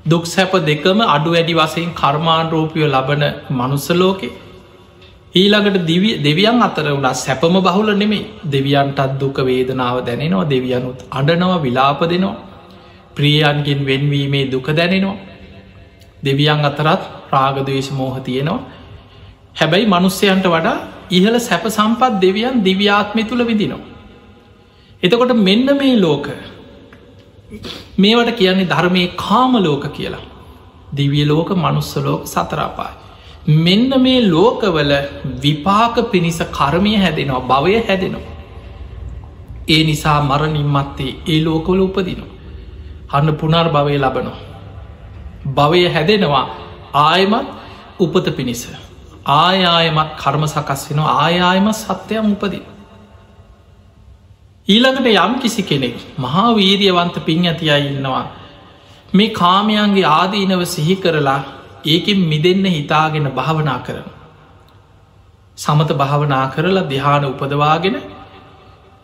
දුක් 0.05 0.25
සැප 0.25 0.51
දෙකම 0.63 0.99
අඩු 1.07 1.29
වැඩි 1.31 1.53
වසයෙන් 1.53 1.89
කර්මාණරෝපියෝ 1.93 2.89
ලබන 2.89 3.23
මනුස්සලෝකේ 3.51 4.35
ඊළඟට 5.35 5.87
දෙවියන් 6.23 6.61
අතර 6.61 6.85
වුණා 6.87 7.15
සැපම 7.15 7.55
බහුල 7.61 7.89
නෙමේ 7.93 8.27
දෙවියන්ටත් 8.47 9.17
දුක 9.19 9.37
වේදනාව 9.41 9.97
දැනෙනවා 10.05 10.45
දෙවියනුත් 10.45 10.99
අඩනවා 11.11 11.57
විලාප 11.59 12.01
දෙනවා 12.05 12.35
ප්‍රියයන්ගෙන් 13.17 13.79
වෙන්වීමේ 13.85 14.45
දුක 14.51 14.67
දැනෙනවා 14.71 15.17
දෙවියන් 16.23 16.65
අතරත් 16.65 17.01
ප්‍රාගදවේශ 17.29 17.91
මෝහ 17.91 18.15
තියෙනවා 18.19 18.59
හැබැයි 19.55 19.87
මනුස්සයන්ට 19.87 20.47
වඩා 20.47 20.77
ඉහළ 21.11 21.39
සැප 21.39 21.65
සම්පත් 21.67 22.13
දෙවියන් 22.21 22.63
දිව්‍යාත්මය 22.63 23.23
තුළ 23.23 23.43
විදිනවා. 23.43 23.85
එතකොට 25.03 25.33
මෙන්න 25.39 25.67
මේ 25.73 25.95
ලෝක 25.97 26.27
මේවට 27.97 28.31
කියන්නේ 28.33 28.65
ධර්මය 28.65 29.03
කාමලෝක 29.17 29.85
කියලා. 29.89 30.25
දිවිය 30.91 31.25
ලෝක 31.25 31.49
මනුස්සලෝක 31.55 32.23
සතරාපායි. 32.25 32.95
මෙන්න 33.57 33.91
මේ 33.97 34.21
ලෝකවල 34.23 34.91
විපාක 35.41 35.95
පිණිස 36.11 36.39
කර්මය 36.51 36.95
හැදෙනවා 36.95 37.41
භවය 37.41 37.77
හැදෙනවා. 37.81 38.33
ඒ 39.67 39.83
නිසා 39.83 40.19
මරණින්මත්තේ 40.21 41.11
ඒ 41.27 41.39
ලෝකොල 41.43 41.79
උපදිනවා. 41.79 42.36
හන්න 43.07 43.37
පුනර් 43.37 43.67
භවය 43.69 43.97
ලබනවා. 43.97 44.39
භවය 45.49 45.83
හැදෙනවා 45.87 46.45
ආයමත් 46.95 47.47
උපත 47.99 48.27
පිණිස. 48.35 48.63
ආයායමත් 49.27 50.09
කර්ම 50.17 50.43
සකස් 50.45 50.81
වෙන 50.89 50.99
ආයායම 51.01 51.67
සත්‍යයන් 51.73 52.33
උපදී. 52.33 52.63
ඊළඟට 54.67 55.07
යම් 55.17 55.33
කිසි 55.39 55.63
කෙනෙක් 55.63 55.97
මහා 56.17 56.49
වීරියවන්ත 56.53 57.17
පින් 57.25 57.45
ඇති 57.45 57.71
අයි 57.71 57.87
ඉන්නවා. 57.89 58.25
මේ 59.13 59.29
කාමයන්ගේ 59.31 60.05
ආදීනව 60.11 60.61
සිහි 60.65 60.95
කරලා 60.97 61.39
ඒකින් 61.85 62.19
මිදන්න 62.23 62.65
හිතාගෙන 62.67 63.27
භාවනා 63.31 63.79
කරන. 63.79 64.07
සමත 65.57 65.89
භාවනා 65.93 66.45
කරලා 66.47 66.89
දිහාන 66.89 67.25
උපදවාගෙන 67.25 67.95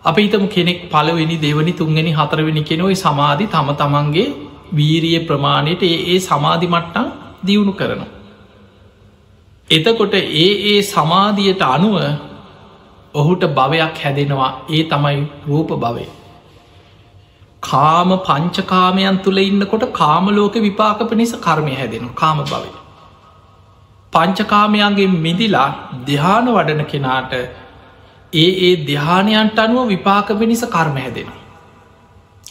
අපිතම 0.03 0.48
කෙනෙක් 0.48 0.89
පලවෙනි 0.89 1.38
දෙවනි 1.38 1.74
තුන්ගනි 1.74 2.12
හතරවෙනි 2.12 2.63
කෙනොයි 2.63 2.95
සමාධි 2.95 3.45
තම 3.48 3.69
තමන්ගේ 3.74 4.25
වීරිය 4.74 5.19
ප්‍රමාණයට 5.27 5.83
ඒ 5.83 5.98
ඒ 6.07 6.19
සමාධි 6.22 6.67
මට්ටන් 6.67 7.07
දියුණු 7.45 7.74
කරනවා. 7.74 8.12
එතකොට 9.69 10.15
ඒ 10.15 10.50
ඒ 10.65 10.81
සමාධියට 10.86 11.63
අනුව 11.65 11.95
ඔහුට 13.15 13.43
භවයක් 13.51 14.03
හැදෙනවා 14.03 14.51
ඒ 14.69 14.83
තමයි 14.86 15.24
රූප 15.48 15.72
භවය. 15.77 16.05
කාම 17.63 18.10
පංචකාමයන් 18.22 19.17
තුළ 19.19 19.39
ඉන්නකොට 19.39 19.86
කාමලෝක 19.93 20.55
විපාක 20.60 21.01
පිණිස 21.10 21.33
කර්මය 21.39 21.74
හැදෙන 21.74 22.07
කාම 22.13 22.39
භවය. 22.43 22.72
පංචකාමයන්ගේ 24.13 25.12
මිදිලා 25.17 25.69
දෙහාන 26.07 26.48
වඩන 26.50 26.86
කෙනාට 26.86 27.33
ඒ 28.33 28.49
ඒ 28.61 28.75
දෙහානයන්ට 28.83 29.59
අනුව 29.59 29.87
විපාක 29.87 30.27
පිණිස 30.33 30.63
කර්ම 30.67 30.97
හැදෙන. 30.97 31.29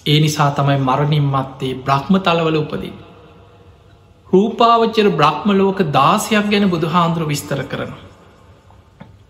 ඒ 0.06 0.18
නිසා 0.20 0.50
තමයි 0.52 0.78
මරණින් 0.80 1.26
මත්තේ 1.26 1.74
බ්‍රහ්ම 1.80 2.14
තලවල 2.20 2.56
උපදින්. 2.58 2.94
රූපාවච්චර 4.32 5.08
බ්‍රහ්ම 5.12 5.48
ලෝක 5.54 5.78
දාසයක් 5.90 6.46
ගැන 6.48 6.66
බුදුහාන්දුර 6.68 7.24
විස්තර 7.26 7.60
කරන. 7.64 7.92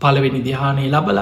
පලවෙනි 0.01 0.41
දිහානය 0.43 0.85
ලබල 0.89 1.19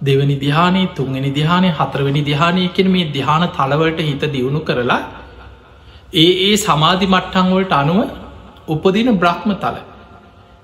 දෙවනි 0.00 0.36
දිහානේ 0.36 0.90
තුන්ගනි 0.90 1.30
දිහානය 1.30 1.68
හතරවනි 1.70 2.22
දිහානය 2.22 2.64
කෙන 2.70 2.88
මේ 2.88 3.10
දිහාන 3.10 3.44
තලවලට 3.50 4.00
හිත 4.00 4.24
දියුණු 4.28 4.60
කරලා 4.62 5.00
ඒ 6.14 6.32
ඒ 6.42 6.56
සමාධි 6.58 7.06
මට්ටංවලට 7.06 7.72
අනුව 7.74 8.00
උපදින 8.68 9.08
බ්‍රහ්ම 9.16 9.50
තල 9.56 9.78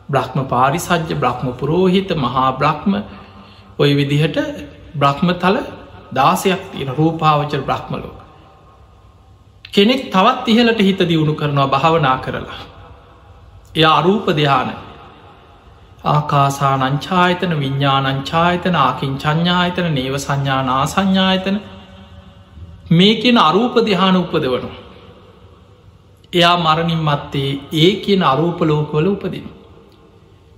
බ්‍රහ්ම 0.09 0.39
පාරිසජ්‍ය 0.47 1.15
බ්‍රහ්ම 1.17 1.47
පුරෝහිත 1.55 2.11
මහා 2.17 2.49
බ්‍රහ්ම 2.55 2.93
ඔය 3.79 3.91
විදිහට 3.95 4.39
බ්‍රහ්ම 4.95 5.29
තල 5.35 5.57
දාසයක් 6.15 6.63
තියෙන 6.73 6.91
රූපාවචර 6.95 7.63
බ්‍රහ්මලෝක 7.63 8.19
කෙනෙක් 9.73 10.03
තවත් 10.09 10.47
ඉහලට 10.49 10.81
හිත 10.81 11.01
දියුණු 11.03 11.35
කරනවා 11.35 11.69
භාවනා 11.69 12.19
කරලා. 12.19 12.61
එය 13.75 13.85
අරූප 13.89 14.27
දෙයාන 14.33 14.71
ආකාසා 16.07 16.75
නංචායතන 16.83 17.53
විඤ්ඥානංචායතන 17.55 18.77
ආකින් 18.77 19.15
චඥායතන 19.17 19.89
නේව 19.93 20.15
සංඥානා 20.19 20.83
සංඥායතන 20.87 21.57
මේකෙන 22.93 23.39
අරූප 23.39 23.75
දෙහාන 23.85 24.17
උපදවනු. 24.17 24.71
එයා 26.33 26.57
මරණින් 26.59 27.03
මත්තේ 27.03 27.51
ඒ 27.75 27.91
කියන 27.97 28.23
අරූප 28.25 28.61
ලෝකවල 28.63 29.07
උපදින. 29.07 29.47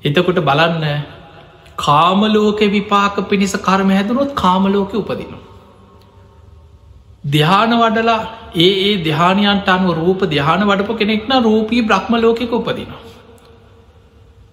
එතකොට 0.02 0.38
බලන්න 0.40 0.84
කාමලෝක 1.80 2.60
විපාක 2.70 3.16
පිණිස 3.28 3.54
කර්ම 3.58 3.90
හැදුනොත් 3.90 4.34
කාමලෝක 4.36 4.92
උපදිනවා. 4.94 5.40
දෙහාන 7.26 7.72
වඩලා 7.74 8.18
ඒ 8.56 8.72
ඒ 8.82 9.04
දෙහානයන්ට 9.04 9.68
අනුව 9.68 9.94
රූප 9.96 10.20
දෙහාන 10.28 10.62
වඩපු 10.62 10.94
කෙනෙක්න 10.96 11.32
රූපී 11.42 11.82
බ්‍රහ්ම 11.82 12.14
ලෝකෙක 12.16 12.52
උපදිනවා. 12.52 13.00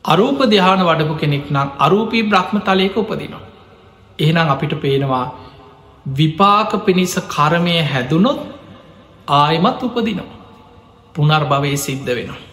අරූප 0.06 0.40
දෙහාන 0.48 0.82
වඩපු 0.82 1.16
කෙනෙක් 1.16 1.52
නම් 1.52 1.70
අරූපී 1.80 2.24
බ්‍රහ්ම 2.24 2.58
තලයක 2.62 2.98
උපදිනවා. 2.98 3.44
එහෙනම් 4.20 4.50
අපිට 4.50 4.74
පේනවා 4.82 5.26
විපාක 6.06 6.72
පිණිස 6.86 7.16
කරමය 7.28 7.78
හැදුනොත් 7.84 8.40
ආයමත් 9.30 9.82
උපදිනවා. 9.84 10.36
පුනර් 11.16 11.44
භවය 11.46 11.74
සිද්ධ 11.78 12.10
වෙනවා. 12.10 12.44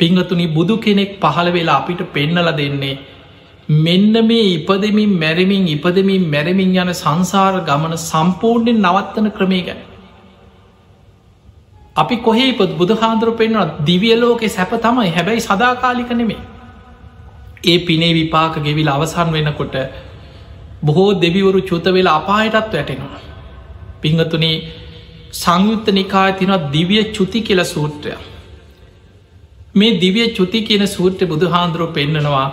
පිංහතුනි 0.00 0.46
බුදු 0.48 0.76
කෙනෙක් 0.78 1.10
පහළ 1.20 1.48
වෙලා 1.52 1.78
අපිට 1.80 2.00
පෙන්නල 2.12 2.48
දෙන්නේ 2.56 2.94
මෙන්න 3.68 4.12
මේ 4.26 4.42
ඉපදමින් 4.54 5.18
මැරමින් 5.18 5.68
ඉපදමින් 5.68 6.28
මැරමින් 6.28 6.74
යන 6.76 6.92
සංසාර 6.94 7.60
ගමන 7.60 7.96
සම්පූර්ණයෙන් 7.98 8.78
නවත්තන 8.78 9.30
ක්‍රමේ 9.30 9.62
ගැන. 9.62 9.80
අපි 11.96 12.16
කොහේ 12.18 12.48
ඉපත් 12.48 12.76
බුදු 12.76 12.94
හාන්දුර 12.94 13.30
පෙන්වන 13.32 13.84
දිවියලෝකෙ 13.84 14.48
සැප 14.48 14.70
තමයි 14.78 15.10
හැබැයි 15.10 15.40
සදාකාලික 15.40 16.10
නෙමේ. 16.12 16.38
ඒ 17.64 17.78
පිනේ 17.80 18.14
විපාක 18.14 18.54
ගෙවිල් 18.58 18.88
අවසන් 18.88 19.32
වෙනකොට 19.32 19.74
බොහෝ 20.82 21.20
දෙවිවරු 21.20 21.60
චුත 21.62 21.84
වෙලා 21.86 22.16
අපායටත් 22.16 22.72
වැටෙනවා. 22.72 23.20
පිංහතුනේ 24.02 24.56
සංයුත්ත 25.32 25.86
නිකාය 25.90 26.32
තිනත් 26.32 26.72
දිවිය 26.72 27.04
චුති 27.12 27.40
කියල 27.42 27.64
සූත්‍රය. 27.64 28.12
මේ 29.74 30.00
දිවිය 30.00 30.28
චුති 30.30 30.62
කියන 30.62 30.86
සූත්‍රය 30.88 31.26
බුදු 31.26 31.46
හාන්දුරුව 31.48 31.94
පෙන්න්නනවා 31.94 32.48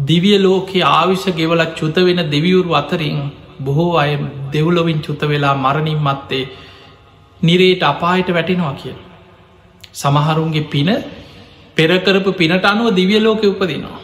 දිවිය 0.00 0.38
ලෝකයේ 0.38 0.82
ආවිශ 0.90 1.26
ගෙවලක් 1.32 1.72
චුත 1.74 1.96
වෙන 1.98 2.20
දෙවියවරු 2.30 2.74
අතරින් 2.74 3.18
බොහෝ 3.60 3.96
අය 3.96 4.12
දෙව්ලොවින් 4.52 5.00
චුත 5.00 5.22
වෙලා 5.22 5.54
මරණින් 5.56 5.98
මත්තේ 5.98 6.44
නිරේට 7.42 7.82
අපායට 7.84 8.28
වැටෙනවා 8.28 8.74
කිය. 8.74 8.94
සමහරුන්ගේ 9.94 10.66
පින 10.66 10.88
පෙරකරපු 11.76 12.32
පිනට 12.34 12.64
අනුව 12.64 12.94
දිවිය 12.94 13.20
ලෝක 13.20 13.42
උපදිනවා. 13.44 13.98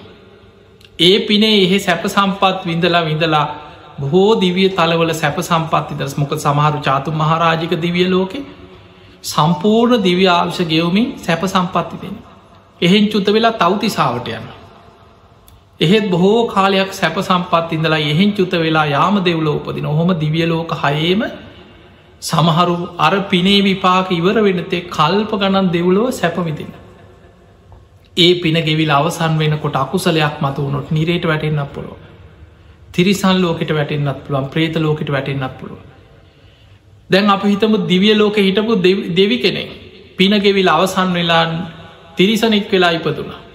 ඒ 0.98 1.16
පිනේ 1.20 1.54
එහෙ 1.62 1.78
සැප 1.78 2.04
සම්පත් 2.06 2.66
විඳලා 2.66 3.04
විඳලා 3.04 3.46
බොහෝ 4.00 4.40
දිවිය 4.40 4.68
තලවල 4.70 5.12
සැප 5.14 5.38
සම්පත්ති 5.40 5.94
දස් 5.94 6.14
මොක 6.16 6.32
සමහරු 6.36 6.78
චාතු 6.80 7.10
මහරාජික 7.12 7.72
දිවිය 7.78 8.08
ලෝකෙ 8.08 8.40
සම්පූර්ණ 9.24 10.02
දිව්‍ය 10.02 10.26
ආවිශ 10.28 10.62
ගෙවමින් 10.64 11.08
සැප 11.18 11.42
සම්පත්ති 11.46 11.96
දෙෙන. 12.02 12.16
එහෙන් 12.80 13.04
චුත 13.08 13.26
වෙලා 13.28 13.54
තවතිසාාවට 13.54 14.28
යන්න. 14.30 14.65
එහෙත් 15.80 16.10
බොහෝ 16.10 16.48
කාලයක් 16.48 16.92
සැප 16.92 17.18
සම්පත් 17.20 17.72
ඉඳලා 17.72 18.00
එහෙන් 18.04 18.30
චුත 18.32 18.52
වෙලා 18.58 18.86
යාම 18.86 19.16
දෙව්ල 19.22 19.48
උපදින 19.48 19.86
ඔහොම 19.86 20.10
දිවිය 20.14 20.46
ලෝක 20.46 20.72
හයේම 20.74 21.22
සමහරු 22.22 22.76
අර 22.98 23.12
පිනේ 23.24 23.60
විපාක 23.62 24.10
ඉවර 24.10 24.36
වෙනතේ 24.40 24.88
කල්ප 24.88 25.30
ගණන් 25.34 25.68
දෙව්ලෝ 25.70 26.08
සැපවිදින්න. 26.12 26.72
ඒ 28.16 28.32
පින 28.36 28.56
ගෙවිල් 28.62 28.90
අවසන් 28.90 29.38
වෙනකොට 29.38 29.76
අකුසලයක් 29.76 30.36
මත 30.40 30.56
වුණොත් 30.58 30.90
නිරේට 30.90 31.24
වැටෙන්න්නක් 31.24 31.72
පුළුව. 31.74 31.98
තිරිසන් 32.90 33.36
ලෝකට 33.38 33.70
වැටෙන්න්නත් 33.70 34.18
පුළුවන් 34.24 34.48
ප්‍රේත 34.48 34.76
ලෝකට 34.78 35.10
වැටෙන්න්නක් 35.10 35.58
පුළුව. 35.60 35.80
දැන් 37.10 37.28
අප 37.28 37.42
හිතම 37.44 37.72
දිවිය 37.86 38.14
ලෝක 38.14 38.36
හිටපු 38.38 38.72
දෙවි 39.14 39.38
කෙනෙ 39.38 39.64
පිනගෙවිල් 40.16 40.68
අවසන් 40.68 41.12
වෙලා 41.12 41.44
තිරිසනෙක් 42.16 42.72
වෙලා 42.72 42.92
ඉපදුනා. 42.92 43.45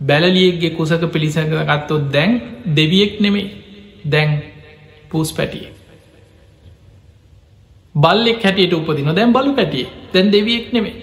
බැලලියෙක්ගේ 0.00 0.70
කුසක 0.70 1.04
පිළිසඟ 1.08 1.52
ගත්තොත් 1.62 2.04
දැන් 2.12 2.30
දෙවියෙක් 2.70 3.20
නෙමේ 3.20 3.50
දැන් 4.04 4.30
පූස් 5.10 5.32
පැටිය. 5.32 5.68
බල්ලෙක් 7.94 8.42
හැටියට 8.42 8.74
උපදින 8.74 9.10
දැන් 9.12 9.32
බලු 9.32 9.52
පැටිය 9.52 9.86
දැන් 10.12 10.26
දෙවියෙක් 10.28 10.72
නෙමේ 10.72 10.96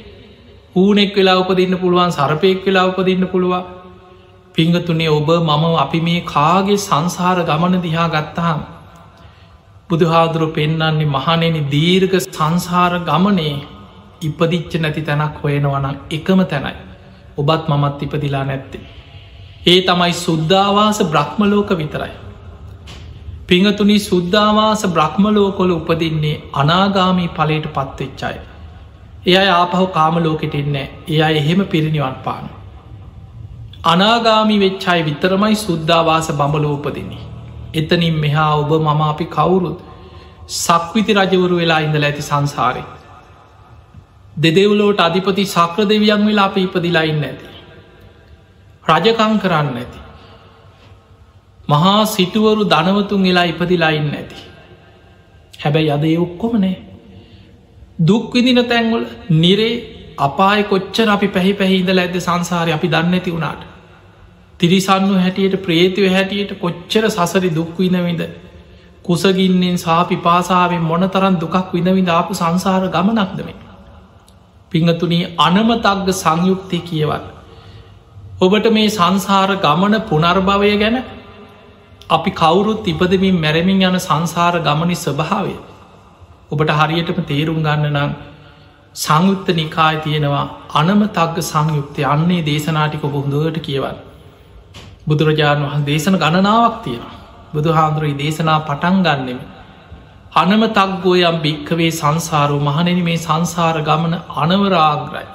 හූනෙක් 0.76 1.16
වෙලා 1.16 1.38
උපදින්න 1.38 1.78
පුළුවන් 1.78 2.12
සරපයෙක් 2.12 2.66
වෙලා 2.66 2.88
උපදින්න 2.88 3.28
පුළුවන්. 3.28 3.64
පිංගතුනේ 4.56 5.10
ඔබ 5.10 5.30
මම 5.40 5.64
අපි 5.78 6.00
මේ 6.02 6.26
කාගේ 6.26 6.78
සංසාර 6.80 7.38
ගමන 7.44 7.82
දිහා 7.82 8.10
ගත්තාම් 8.10 8.60
බුදුහාදුරු 9.90 10.48
පෙන්නන්නේ 10.50 11.08
මහනෙන 11.08 11.58
දීර්ඝ 11.70 12.18
සංසාර 12.20 12.94
ගමනේ 13.02 13.56
ඉපදිච්ච 14.22 14.72
නැති 14.78 15.02
තැනක් 15.02 15.36
හොයෙනවනම් 15.42 15.96
එකම 16.12 16.40
තැනයි. 16.46 16.76
ඔබත් 17.38 17.64
මමත් 17.68 18.04
ඉපදිලා 18.04 18.44
නැත්තේ. 18.44 18.84
ඒ 19.68 19.80
තමයි 19.82 20.14
සුද්ධවාස 20.16 21.00
බ්‍රහ්මලෝක 21.06 21.70
විතරයි. 21.72 22.14
පිංහතුනි 23.48 23.98
සුද්ධවාස 24.02 24.82
බ්‍රහ්මලෝකොල 24.90 25.72
උපදින්නේ 25.72 26.36
අනාගාමී 26.54 27.30
පලට 27.30 27.74
පත්වෙච්චාය. 27.74 28.38
එය 29.28 29.48
ආපහු 29.50 29.88
කාමලෝකෙට 29.90 30.56
එන්නේ 30.56 30.86
එය 31.08 31.22
එහෙම 31.34 31.62
පිරිනිවන් 31.66 32.18
පාන. 32.24 32.46
අනාගාමි 33.86 34.60
වෙච්චායි 34.60 35.06
විතරමයි 35.06 35.56
සුද්ධවාස 35.58 36.30
බඹලෝපදින්නේ. 36.32 37.24
එතනින් 37.74 38.16
මෙහා 38.16 38.52
ඔබ 38.56 38.72
මම 38.78 39.02
අපි 39.04 39.26
කවුරුත් 39.28 39.80
සක්විති 40.58 41.14
රජවරු 41.14 41.58
වෙලා 41.58 41.80
ඉඳල 41.80 42.04
ඇති 42.04 42.22
සංසාරය. 42.22 42.84
දෙදෙව්ලෝට 44.38 45.00
අධිපති 45.00 45.46
සක්‍ර 45.48 45.86
දෙවියන් 45.86 46.26
වෙලා 46.26 46.46
අප 46.46 46.58
ඉපදිලාඉන්න 46.58 47.24
ඇති. 47.24 47.48
රජකං 48.84 49.40
කරන්න 49.40 49.70
ඇති. 49.76 50.00
මහා 51.68 52.06
සිටුවරු 52.08 52.64
ධනවතුන් 52.66 53.24
වෙලා 53.24 53.46
ඉපදිලාඉන්න 53.46 54.12
ඇති. 54.14 54.38
හැබැයි 55.60 55.92
අද 55.92 56.04
ඒ 56.04 56.18
ඔක්කොමනේ. 56.18 56.76
දුක්විදින 58.02 58.62
තැන්වල 58.66 59.06
නිරේ 59.36 59.74
අපාය 60.20 60.64
කොච්චර 60.66 61.08
අපි 61.10 61.28
පැහි 61.30 61.54
පැහිදල 61.54 62.00
ඇද 62.00 62.20
සංසාරය 62.20 62.72
අපි 62.72 62.88
දන්න 62.88 63.14
ඇති 63.14 63.32
වුණාට. 63.32 63.62
තිරිසන්නු 64.60 65.14
හැටියට 65.16 65.62
ප්‍රේතිව 65.62 66.12
හැටියට 66.12 66.60
කොච්චර 66.60 67.06
සසරි 67.10 67.50
දුක්විනවිද 67.52 68.22
කුසගින්නෙන් 69.06 69.78
සාපි 69.80 70.18
පාසාාවෙන් 70.20 70.84
මොනතරන් 70.84 71.36
දුකක් 71.40 71.74
විනවිද 71.74 72.10
ආපු 72.10 72.34
සංසාර 72.36 72.84
ගමනක්දමේ. 72.90 73.67
පිංහතුනී 74.72 75.26
අනමතක්ග 75.40 76.10
සංයුක්තය 76.14 76.80
කියවත්. 76.82 77.26
ඔබට 78.40 78.68
මේ 78.72 78.90
සංසාර 78.90 79.50
ගමන 79.58 79.96
පුනර්භවය 80.04 80.74
ගැන 80.78 80.98
අපි 82.10 82.32
කවුරුත් 82.34 82.88
ඉපදමින් 82.88 83.38
මැරමින් 83.38 83.84
යන 83.84 84.00
සංසාර 84.00 84.56
ගමනි 84.62 84.98
ස්වභාවය. 84.98 85.56
ඔබට 86.52 86.72
හරියටම 86.72 87.22
තේරුම් 87.26 87.60
ගන්න 87.62 87.88
නම් 87.92 88.12
සංයුත්ත 88.96 89.48
නිකාය 89.54 89.96
තියෙනවා 90.00 90.46
අනම 90.74 91.02
තක්ග 91.10 91.38
සංයුක්තය 91.44 92.02
අන්නේ 92.06 92.42
දේශනාටික 92.44 93.04
බොහොඳුවට 93.08 93.60
කියවන්න. 93.62 93.98
බුදුරජාණන් 95.08 95.66
වහන් 95.66 95.84
දේශන 95.86 96.16
ගණනාවක් 96.18 96.78
තියෙන. 96.84 97.06
බුදු 97.54 97.70
හාමුදුරයි 97.72 98.16
දේශනා 98.16 98.60
පටන් 98.62 98.98
ගන්නෙම. 99.04 99.40
අනම 100.38 100.64
තක්ගෝයම් 100.70 101.38
භික්කවේ 101.44 101.92
සංසාරෝ 101.94 102.60
මහනෙන 102.60 103.00
මේ 103.04 103.18
සංසාර 103.18 103.78
ගමන 103.82 104.14
අනවරාග්‍රයි. 104.36 105.28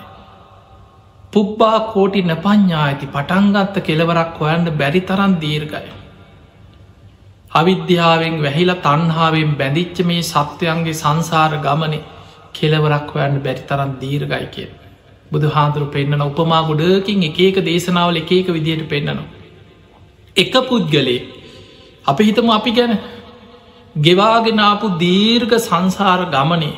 පුබ්බා 1.33 1.79
කෝටි 1.93 2.21
නපඥා 2.25 2.83
ඇති 2.83 3.07
පටන්ගත්ත 3.07 3.77
කෙලවරක් 3.81 4.37
හොයන්න 4.41 4.69
බැරි 4.77 5.01
තරන් 5.03 5.33
දීර්ගය. 5.43 5.81
අවිද්‍යාවෙන් 7.51 8.37
වැහිලා 8.43 8.83
තන්හාාවෙන් 8.83 9.51
බැඳිච්ච 9.57 9.99
මේ 10.05 10.23
සත්වයන්ගේ 10.25 10.95
සංසාර 10.95 11.53
ගමන 11.59 11.97
කෙලවරක් 12.55 13.11
හොයන්න 13.15 13.37
බැරි 13.41 13.65
තරන් 13.65 13.91
දීර්ගයි 14.03 14.47
කිය. 14.49 14.69
බුදු 15.31 15.49
හාදුරු 15.49 15.87
පෙන්න්නන 15.89 16.23
උපමා 16.23 16.63
ගොඩකින් 16.65 17.25
එක 17.25 17.41
ඒක 17.41 17.59
දේශනාවල 17.63 18.17
එක 18.17 18.31
එක 18.33 18.49
විදියට 18.51 18.85
පෙන්න්නනවා. 18.89 19.31
එක 20.37 20.55
පුද්ගලේ 20.65 21.19
අපි 22.05 22.23
හිතම 22.25 22.49
අපි 22.51 22.73
ගැන 22.73 22.95
ගෙවාගෙනාපු 23.97 24.99
දීර්ඝ 24.99 25.55
සංසාර 25.59 26.21
ගමනේ 26.27 26.73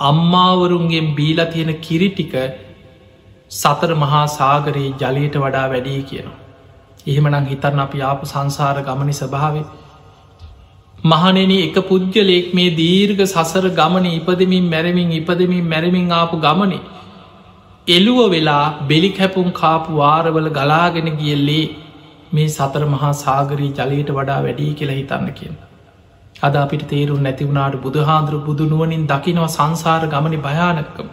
අම්මාවරුන්ගේ 0.00 1.14
බීලා 1.14 1.46
තියෙන 1.46 1.72
කිරිටික 1.80 2.34
සතර 3.50 3.94
මහා 3.96 4.26
සාගරයේ 4.28 4.92
ජලයට 4.94 5.36
වඩා 5.36 5.68
වැඩී 5.68 6.02
කියනවා. 6.02 6.38
එහෙමනං 7.06 7.46
හිතරන්න 7.46 7.80
අපි 7.80 8.02
ආපු 8.02 8.26
සංසාර 8.26 8.76
ගමනි 8.82 9.14
ස්භාවේ. 9.14 9.64
මහනෙන 11.04 11.52
එක 11.58 11.80
පුද්ගලයෙක් 11.84 12.52
මේ 12.54 12.70
දීර්ඝ 12.72 13.24
සසර 13.26 13.72
ගමන 13.72 14.10
ඉපදමින් 14.10 14.68
මැරමින් 14.68 15.12
ඉපදමින් 15.12 15.64
මැරමින් 15.66 16.12
ආපු 16.12 16.36
ගමනේ. 16.38 16.82
එළුව 17.86 18.20
වෙලා 18.30 18.86
බෙලි 18.86 19.10
කැපුම් 19.12 19.48
කාපු 19.54 19.96
වාරවල 19.96 20.50
ගලාගෙන 20.50 21.10
ගියල්ලේ 21.16 21.66
මේ 22.32 22.48
සතර 22.50 22.84
මහා 22.86 23.16
සාගරී 23.16 23.72
ජලයට 23.72 24.16
වඩා 24.18 24.40
වැඩී 24.42 24.70
කියලා 24.74 25.00
හිතන්න 25.00 25.34
කියෙන්. 25.34 25.58
අද 26.42 26.54
අපිට 26.56 26.82
තේරුම් 26.88 27.20
නැතිවුණට 27.20 27.78
බුදුහාදුරු 27.78 28.38
බුදුනුවනින් 28.40 29.06
දකිනව 29.06 29.46
සංසාර 29.48 30.02
ගමනි 30.06 30.38
භයානක්කම. 30.38 31.08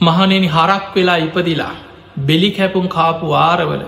මහනෙන 0.00 0.44
හරක් 0.48 0.84
වෙලා 0.94 1.18
ඉපදිලා 1.18 1.72
බෙලි 2.24 2.50
කැපුම් 2.50 2.86
කාපු 2.88 3.34
ආරවල 3.38 3.82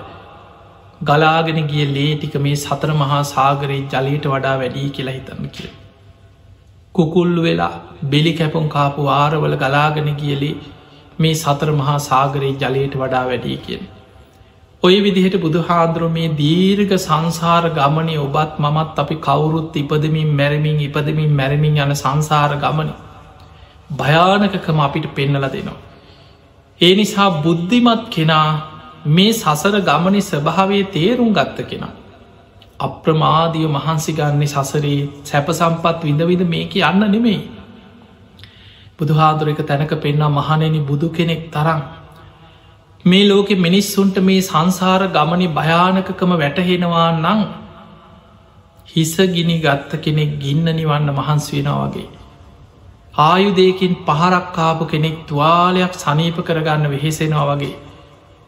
ගලාගෙන 1.02 1.62
ගිය 1.66 1.86
ලේටික 1.90 2.34
මේ 2.38 2.56
සතර 2.56 2.90
මහා 2.94 3.22
සාගරයේ 3.28 3.86
ජලයට 3.94 4.26
වඩා 4.26 4.58
වැඩී 4.58 4.90
කියලා 4.90 5.14
හිතන්න 5.14 5.48
කිය. 5.50 5.70
කුකුල්ලු 6.94 7.42
වෙලා 7.42 7.72
බෙලි 8.06 8.32
කැපුම් 8.34 8.68
කාපු 8.68 9.08
ආරවල 9.12 9.56
ගලාගෙන 9.56 10.12
ගියලේ 10.16 10.54
මේ 11.18 11.34
සතර 11.34 11.70
මහා 11.72 11.98
සාගරයේ 12.02 12.54
ජලයට 12.60 12.94
වඩා 12.96 13.24
වැඩී 13.26 13.58
කියෙන්. 13.58 13.91
ඔය 14.82 14.96
විදිහට 15.00 15.36
බුදු 15.36 15.60
හාදුර 15.60 16.08
මේ 16.08 16.28
දීර්ග 16.34 16.92
සංසාර 16.98 17.64
ගමනය 17.70 18.14
ඔබත් 18.18 18.54
මමත් 18.58 18.96
අපි 18.96 19.16
කවුරුත් 19.18 19.76
ඉපදමින් 19.76 20.30
මැරමින් 20.32 20.80
ඉපදමින් 20.80 21.30
මැරමින් 21.32 21.76
යන 21.76 21.92
සංසාර 21.94 22.56
ගමන 22.56 22.90
භයානකකම 23.92 24.80
අපිට 24.80 25.06
පෙන්නල 25.12 25.46
දෙනවා. 25.46 25.78
ඒ 26.80 26.92
නිසා 26.94 27.30
බුද්ධිමත් 27.38 28.04
කෙනා 28.10 28.48
මේ 29.08 29.32
සසර 29.34 29.76
ගමනි 29.82 30.20
ස්වභාවය 30.22 30.82
තේරුම් 30.88 31.30
ගත්ත 31.32 31.58
කෙනා. 31.64 31.94
අප්‍රමාදිය 32.80 33.66
මහන්සි 33.68 34.12
ගන්නේ 34.12 34.52
සසරේ 34.56 35.00
සැප 35.24 35.48
සම්පත් 35.52 35.98
විඳවිද 36.02 36.42
මේක 36.48 36.74
යන්න 36.82 37.02
නෙමෙයි. 37.08 37.40
බුදුහාදුර 38.98 39.48
එක 39.48 39.60
තැනක 39.64 39.92
පෙන්නා 40.00 40.30
මහනෙන 40.30 40.76
බුදු 40.84 41.06
කෙනෙක් 41.10 41.50
තරම් 41.50 41.80
මේ 43.04 43.28
ලෝකෙ 43.28 43.54
මිනිස්සුන්ට 43.56 44.16
මේ 44.20 44.40
සංසාර 44.40 45.02
ගමනි 45.08 45.46
භයානකකම 45.50 46.32
වැටහෙනවා 46.34 47.06
නං 47.14 47.40
හිස 48.88 49.14
ගිනි 49.28 49.56
ගත්ත 49.58 49.98
කෙනෙක් 50.00 50.36
ගින්න 50.38 50.66
නිවන්න 50.70 51.08
මහන්සි 51.10 51.56
වෙනවාගේ. 51.56 52.06
ආයුදයකින් 53.20 53.96
පහරක්කාපු 54.02 54.86
කෙනෙක් 54.86 55.16
තුවාලයක් 55.26 55.94
සනීප 55.94 56.38
කරගන්න 56.40 56.86
වෙහෙසෙනවා 56.88 57.48
වගේ 57.50 57.74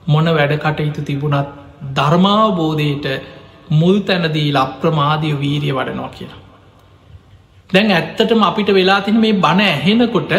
මොන 0.06 0.30
වැඩකටයුතු 0.30 1.02
තිබුණත් 1.02 1.50
ධර්මාවබෝධයට 1.92 3.06
මුල් 3.72 3.98
තැනදී 4.02 4.48
ලප්‍රමාදිය 4.52 5.34
වීරිය 5.36 5.74
වඩනවා 5.74 6.10
කියලා. 6.10 6.40
දැන් 7.70 7.90
ඇත්තටම 7.90 8.42
අපිට 8.42 8.70
වෙලා 8.72 9.00
තින 9.00 9.18
මේ 9.18 9.34
බණ 9.34 9.66
ඇහෙනකොට 9.66 10.32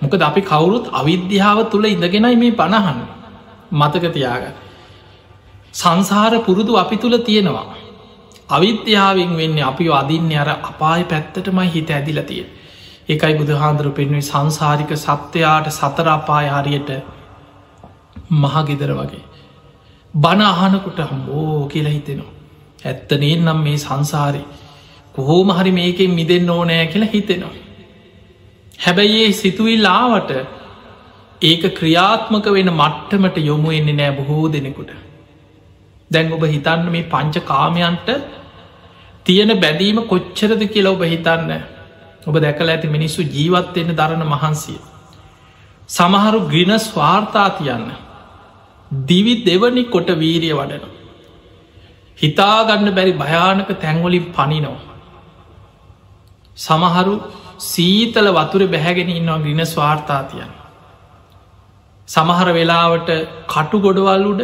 මොකද 0.00 0.22
අපි 0.22 0.40
කවුරුත් 0.44 0.86
අවිද්‍යාව 0.94 1.58
තුළ 1.70 1.86
ඉඳගෙනයි 1.86 2.34
මේ 2.36 2.54
පණහන්න 2.54 3.15
මතකතියාග. 3.72 4.44
සංසාර 5.72 6.32
පුරුදු 6.40 6.76
අපි 6.76 6.96
තුළ 6.96 7.18
තියෙනවා. 7.18 7.74
අවිද්‍යාවෙන් 8.48 9.36
වෙන්න 9.36 9.58
අපි 9.62 9.88
අදින්න 9.90 10.30
අර 10.34 10.48
අපාය 10.48 11.04
පැත්තටමයි 11.04 11.70
හිත 11.70 11.90
ඇදිල 11.90 12.22
තිය. 12.22 12.44
එකයි 13.08 13.34
බුදුහාන්දුර 13.34 13.90
පෙන්වේ 13.90 14.22
සංසාරික 14.22 14.90
සත්‍යයාට 14.96 15.66
සතරාපාය 15.70 16.46
හරියට 16.48 16.90
මහගෙදර 18.34 18.90
වගේ. 18.92 19.24
බණ 20.14 20.42
අහනකොට 20.44 20.98
හම්බෝ 21.02 21.68
කියලා 21.68 21.92
හිතෙනවා. 21.92 22.32
ඇත්තනේ 22.84 23.36
නම් 23.36 23.58
මේ 23.58 23.78
සංසාරය 23.78 24.42
කොහෝම 25.14 25.50
හරි 25.50 25.72
මේකෙන් 25.72 26.10
මිදෙන් 26.10 26.50
ඕනෑ 26.50 26.86
කියලා 26.86 27.12
හිතෙනවා. 27.12 27.54
හැබැයි 28.78 29.24
ඒ 29.24 29.32
සිතුවිල්ලාවට 29.32 30.30
ඒක 31.46 31.62
ක්‍රියාත්මක 31.78 32.46
වෙන 32.56 32.70
මට්ටමට 32.72 33.36
යොමු 33.48 33.76
එන්නේ 33.78 33.98
නෑ 34.00 34.16
බොහෝ 34.18 34.46
දෙනෙකුට. 34.54 34.90
දැන් 36.10 36.32
ඔබ 36.32 36.44
හිතන්න 36.46 36.90
මේ 36.94 37.08
පංච 37.12 37.44
කාමයන්ට 37.44 38.08
තියෙන 39.26 39.52
බැදීම 39.62 39.98
කොච්චරද 40.12 40.62
කියලා 40.74 40.96
ඔබ 40.96 41.04
හිතන්න 41.12 41.52
ඔබ 42.28 42.36
දැකල 42.44 42.72
ඇති 42.72 42.94
මිනිස්සු 42.96 43.22
ජීවත්වෙන්න 43.36 43.96
දරන 44.00 44.24
මහන්සිය. 44.34 44.80
සමහරු 45.90 46.40
ග්‍රින 46.50 46.72
ස්වාර්තා 46.80 47.48
තියන්න 47.58 47.86
දිවි 48.90 49.34
දෙවනි 49.44 49.84
කොට 49.94 50.10
වීරිය 50.22 50.54
වඩන. 50.54 50.84
හිතාගන්න 52.18 52.94
බැරි 52.98 53.12
භයානක 53.14 53.70
තැංවලින් 53.80 54.26
පනිනවා. 54.32 54.84
සමහරු 56.56 57.14
සීතල 57.62 58.28
වතුර 58.32 58.62
බැහැගෙන 58.66 59.10
ඉන්නවා 59.10 59.42
ග්‍රින 59.44 59.62
ස්වාර්ථාතියන්. 59.66 60.52
සමහර 62.08 62.48
වෙලාවට 62.50 63.10
කටු 63.48 63.78
ගොඩවල් 63.78 64.24
උඩ 64.24 64.42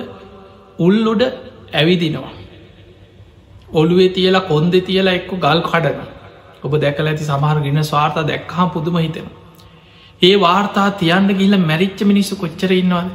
උල්ලුඩ 0.79 1.23
ඇවිදිනවා. 1.73 2.33
ඔළුවේ 3.73 4.11
තියලා 4.11 4.49
කොන්දෙ 4.49 4.79
තියලා 4.81 5.15
එක්ක 5.15 5.31
ගල් 5.39 5.61
කඩන 5.63 6.01
ඔබ 6.63 6.73
දැකල 6.77 7.07
ඇති 7.07 7.25
සමහර 7.25 7.59
ගෙන 7.61 7.81
ස්වාර්ථ 7.83 8.21
දැක්හා 8.25 8.67
පුදුම 8.69 8.97
හිතෙන. 8.97 9.27
ඒ 10.23 10.35
වාර්තා 10.39 10.89
තියන්ට 10.95 11.31
ගිල්ල 11.33 11.57
මැරිච්ච 11.61 12.01
මිනිස්සු 12.05 12.35
කොච්චර 12.37 12.71
ඉන්නවාද. 12.73 13.11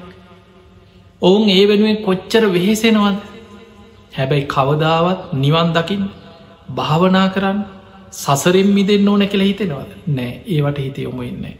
ඔවුන් 1.22 1.50
ඒ 1.50 1.64
වෙනුවෙන් 1.66 1.98
කොච්චර 2.04 2.44
වෙහෙසෙනවද 2.50 3.18
හැබැයි 4.14 4.46
කවදාවත් 4.48 5.34
නිවන් 5.36 5.70
දකිින් 5.74 6.06
භාවනා 6.72 7.28
කරන්න 7.30 7.60
සසරෙන් 8.14 8.70
මිදෙන් 8.70 9.08
ඕන 9.08 9.24
කෙළ 9.28 9.44
හිතෙනවද 9.44 9.92
නෑ 10.10 10.32
ඒවට 10.48 10.80
හිත 10.80 10.98
යොමු 11.00 11.22
එන්නේ. 11.24 11.56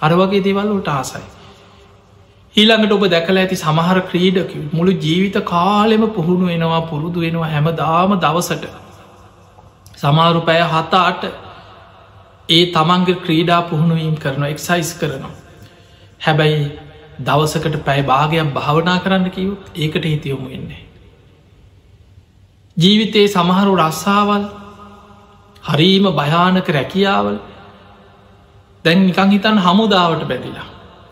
අරවගේ 0.00 0.42
දේවල්ලට 0.42 0.90
ආසයි. 0.90 1.24
ඊළඟට 2.54 2.92
ඔබ 2.92 3.04
දැකල 3.08 3.38
ඇති 3.38 3.56
සමහර 3.56 3.98
ක්‍රීඩක 4.04 4.50
මුළු 4.72 4.92
ජීවිත 4.98 5.36
කාලෙම 5.46 6.02
පුහුණු 6.10 6.46
වෙනවා 6.46 6.80
පුරුදු 6.84 7.20
වෙනවා 7.20 7.48
හැමදාම 7.48 8.12
දවසට 8.18 8.64
සමාරු 9.96 10.40
පැය 10.42 10.62
හතාට 10.68 11.24
ඒ 12.48 12.64
තමන්ගේ 12.68 13.18
ක්‍රීඩා 13.18 13.60
පුහුණුවීම් 13.62 14.16
කරන 14.16 14.44
එක්සයිස් 14.44 14.90
කරනවා. 14.94 15.34
හැබැයි 16.20 16.64
දවසකට 17.20 17.78
පැයි 17.84 18.02
භාගයක් 18.02 18.52
භාවනා 18.52 18.98
කරන්න 18.98 19.30
කිව් 19.30 19.50
ඒකට 19.76 20.04
හිතියොමු 20.04 20.48
එන්නේ. 20.50 20.82
ජීවිතයේ 22.76 23.28
සමහරු 23.28 23.72
රස්සාවල් 23.78 24.44
හරීම 25.64 26.10
භයානක 26.12 26.68
රැකියාවල් 26.70 27.40
දැන් 28.84 29.06
නිකං 29.06 29.30
හිතන් 29.30 29.58
හමුදාවට 29.60 30.22
බැඳිලා. 30.26 30.68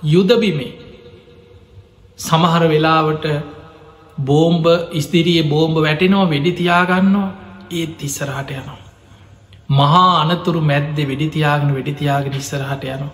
යුදබිමේ 0.06 0.72
සමහර 2.20 2.62
වෙලාවට 2.68 3.26
බෝම්බ 4.22 4.66
ස්තිරියේ 4.98 5.48
බෝම්බ 5.48 5.76
වැටෙනවා 5.78 6.28
වෙඩි 6.28 6.52
තියාගන්නවා 6.52 7.28
ඒත් 7.70 8.02
ඉස්සරහට 8.02 8.50
යනවා. 8.52 8.78
මහා 9.70 10.06
අනතුරු 10.22 10.60
මැද්දෙ 10.62 11.02
වෙඩිතියාගෙන 11.04 11.74
වෙඩිතියාගෙන 11.74 12.34
ඉස්සරහට 12.34 12.84
යනවා. 12.86 13.12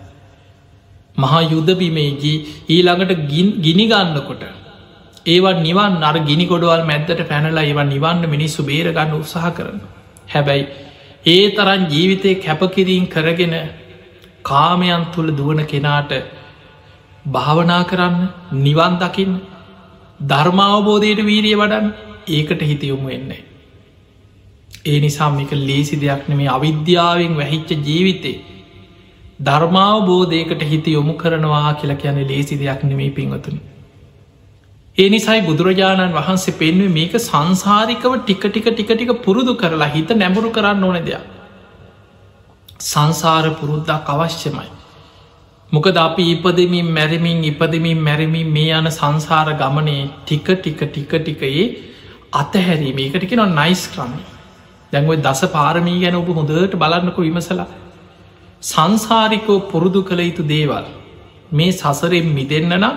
මහා 1.16 1.42
යුද්ධබිමේජී 1.44 2.36
ඊළඟට 2.68 3.12
ගිනිගන්නකොට 3.64 4.42
ඒවත් 5.26 5.60
නිවන් 5.60 6.02
අර 6.02 6.16
ගිනි 6.20 6.46
ගොඩවල් 6.46 6.82
මැද්දට 6.84 7.22
පැනලා 7.28 7.64
ඒවා 7.64 7.86
නිවන්න 7.86 8.24
මිනිස්සු 8.28 8.62
බේරගන්න 8.62 9.12
උත්සාහ 9.12 9.50
කරන. 9.50 9.80
හැබැයි 10.28 10.64
ඒ 11.26 11.44
තරන් 11.50 11.82
ජීවිතය 11.90 12.32
කැපකිරීන් 12.36 13.06
කරගෙන 13.06 13.54
කාමයන් 14.42 15.04
තුළ 15.14 15.30
දුවන 15.32 15.60
කෙනාට 15.64 16.12
භාවනා 17.26 17.82
කරන්න 17.84 18.16
නිවන් 18.60 18.96
දකින්න 18.96 19.36
ධර්මාවබෝධයට 20.24 21.20
වීරිය 21.24 21.56
වඩන් 21.56 21.86
ඒකට 22.28 22.60
හිතයොමු 22.62 23.08
එන්නේ. 23.10 23.44
ඒ 24.84 24.98
නිසා 25.00 25.30
මේක 25.30 25.52
ලේසි 25.60 25.96
දෙයක් 25.96 26.28
නෙමේ 26.28 26.48
අවිද්‍යාවෙන් 26.48 27.36
වැහිච්ච 27.36 27.70
ජීවිතේ 27.84 28.36
ධර්මාවබෝධයකට 29.40 30.62
හිත 30.64 30.86
යොමු 30.88 31.14
කරනවා 31.14 31.72
කියලා 31.74 31.96
කියන 31.96 32.20
ලේසි 32.28 32.58
දෙයක් 32.58 32.84
නෙමේ 32.84 33.10
පින්වතුනි. 33.10 33.60
ඒ 34.98 35.08
නිසයි 35.08 35.40
බුදුරජාණන් 35.42 36.14
වහන්සේ 36.14 36.54
පෙන්වේ 36.54 36.88
මේක 36.90 37.14
සංසාරිකව 37.20 38.12
ටික 38.18 38.44
ටික 38.44 38.68
ටික 38.68 38.90
ටික 38.90 39.12
පුරුදු 39.22 39.54
කරලා 39.54 39.88
හිත 39.88 40.10
නැඹුරු 40.14 40.50
කරන්න 40.50 40.84
ඕන 40.84 40.98
දෙයක්. 41.02 41.24
සංසාර 42.82 43.44
පුරුද්දක් 43.52 44.08
අවශ්‍යමයි. 44.08 44.68
මොකද 45.72 45.96
අපි 45.98 46.24
ඉපදමින් 46.32 46.88
මැරමින් 46.88 47.42
ඉපදමින් 47.44 47.98
මැරමින් 48.00 48.50
මේ 48.50 48.72
යන 48.72 48.88
සංසාර 48.90 49.48
ගමනේ 49.54 50.10
ටික 50.20 50.48
ටික 50.54 50.80
ටික 50.84 51.12
ටිකයේ 51.16 51.64
අතහැරීම. 52.32 52.98
ඒකට 52.98 53.28
කෙන 53.28 53.42
නයිස් 53.54 53.82
ක්‍රම 53.88 54.12
දැන්ව 54.92 55.10
දස 55.20 55.42
පාරමී 55.48 55.98
ගැන 56.00 56.16
ඔබ 56.16 56.28
හොඳට 56.30 56.74
බලන්නක 56.74 57.18
විමසලා. 57.18 57.66
සංසාරිකෝ 58.62 59.58
පුරුදු 59.64 60.02
කළ 60.02 60.20
යුතු 60.20 60.42
දේවල්. 60.44 60.86
මේ 61.50 61.72
සසරෙන් 61.72 62.28
මිදන්න 62.30 62.72
නම් 62.74 62.96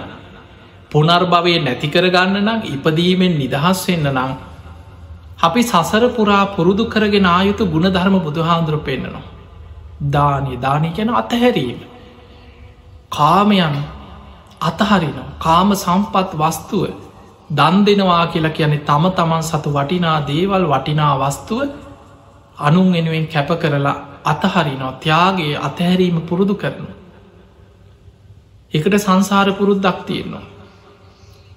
පුනර්භවය 0.91 1.55
නැතිකරගන්න 1.59 2.37
නම් 2.39 2.61
ඉපදීමෙන් 2.67 3.33
නිදහස් 3.35 3.81
වෙන්න 3.87 4.07
නම් 4.07 4.31
අපි 5.39 5.61
සසර 5.63 6.03
පුරා 6.11 6.43
පුරුදු 6.55 6.85
කරගෙන 6.87 7.25
ආයුතු 7.27 7.65
ගුණධර්ම 7.67 8.15
බුදුහාන්දුර 8.19 8.77
පෙන්න්නනවා. 8.79 9.27
දානය. 10.07 10.51
දානය 10.57 10.89
ගැන 10.91 11.09
අතහැරීම. 11.15 11.79
කාමයන් 13.11 13.75
අතහරිනවා 14.61 15.29
කාම 15.39 15.69
සම්පත් 15.75 16.31
වස්තුව 16.35 16.83
දන් 17.51 17.75
දෙනවා 17.85 18.25
කියලා 18.27 18.51
කියන්නේ 18.51 18.81
තම 18.81 19.05
තමන් 19.11 19.43
සතු 19.43 19.69
වටිනා 19.71 20.17
දේවල් 20.27 20.65
වටිනා 20.67 21.13
වස්තුව 21.19 21.59
අනුන් 22.57 22.95
එනුවෙන් 22.95 23.27
කැප 23.27 23.49
කරලා 23.55 23.97
අතහරිනවා 24.25 24.93
ත්‍යයාගේ 24.95 25.53
අතහැරීම 25.59 26.21
පුරුදු 26.21 26.55
කරනු. 26.55 26.87
එකට 28.73 28.95
සංසාර 28.97 29.47
පුරුද්දක් 29.53 29.99
තියෙනවා. 30.05 30.45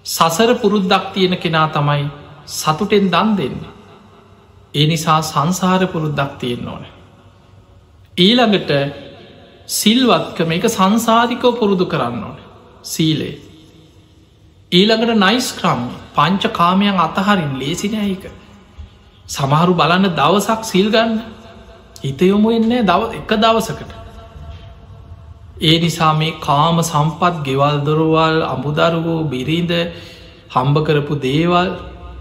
සසර 0.06 0.50
පුරුද්දක් 0.54 1.04
තියෙන 1.12 1.36
කෙනා 1.38 1.68
තමයි 1.68 2.04
සතුටෙන් 2.46 3.06
දන් 3.08 3.36
දෙන්න. 3.36 3.58
ඒ 4.74 4.86
නිසා 4.86 5.20
සංසාර 5.22 5.86
පුරුද්දක් 5.86 6.32
තියෙන්න්න 6.38 6.68
ඕන. 6.68 6.84
ඊළඟට 8.16 8.70
සිල්වත්කම 9.68 10.52
එක 10.52 10.64
සංසාධිකව 10.68 11.58
පුරුදු 11.58 11.86
කරන්න 11.86 12.22
ඕන 12.22 12.36
සීලේ. 12.84 13.38
ඊළඟට 14.72 15.16
නයිස්ක්‍රම් 15.16 15.80
පංච 16.12 16.52
කාමයන් 16.52 16.98
අතහරින් 16.98 17.52
ලේසිනයක. 17.56 18.24
සමහරු 19.28 19.74
බලන්න 19.74 20.08
දවසක් 20.12 20.64
සිල්ගන්න 20.64 21.20
හිතයොමු 22.02 22.50
එන්නේ 22.50 22.82
දව 22.82 23.02
එක 23.14 23.32
දවසකට. 23.38 23.92
ඒ 25.62 25.78
නිසා 25.78 26.12
මේ 26.14 26.38
කාම 26.40 26.82
සම්පත් 26.82 27.34
ගෙවල් 27.44 27.76
දොරවල් 27.80 28.42
අමුදරුවෝ 28.44 29.20
බිරිඳ 29.26 29.72
හම්බ 30.50 30.76
කරපු 30.84 31.20
දේවල් 31.20 31.68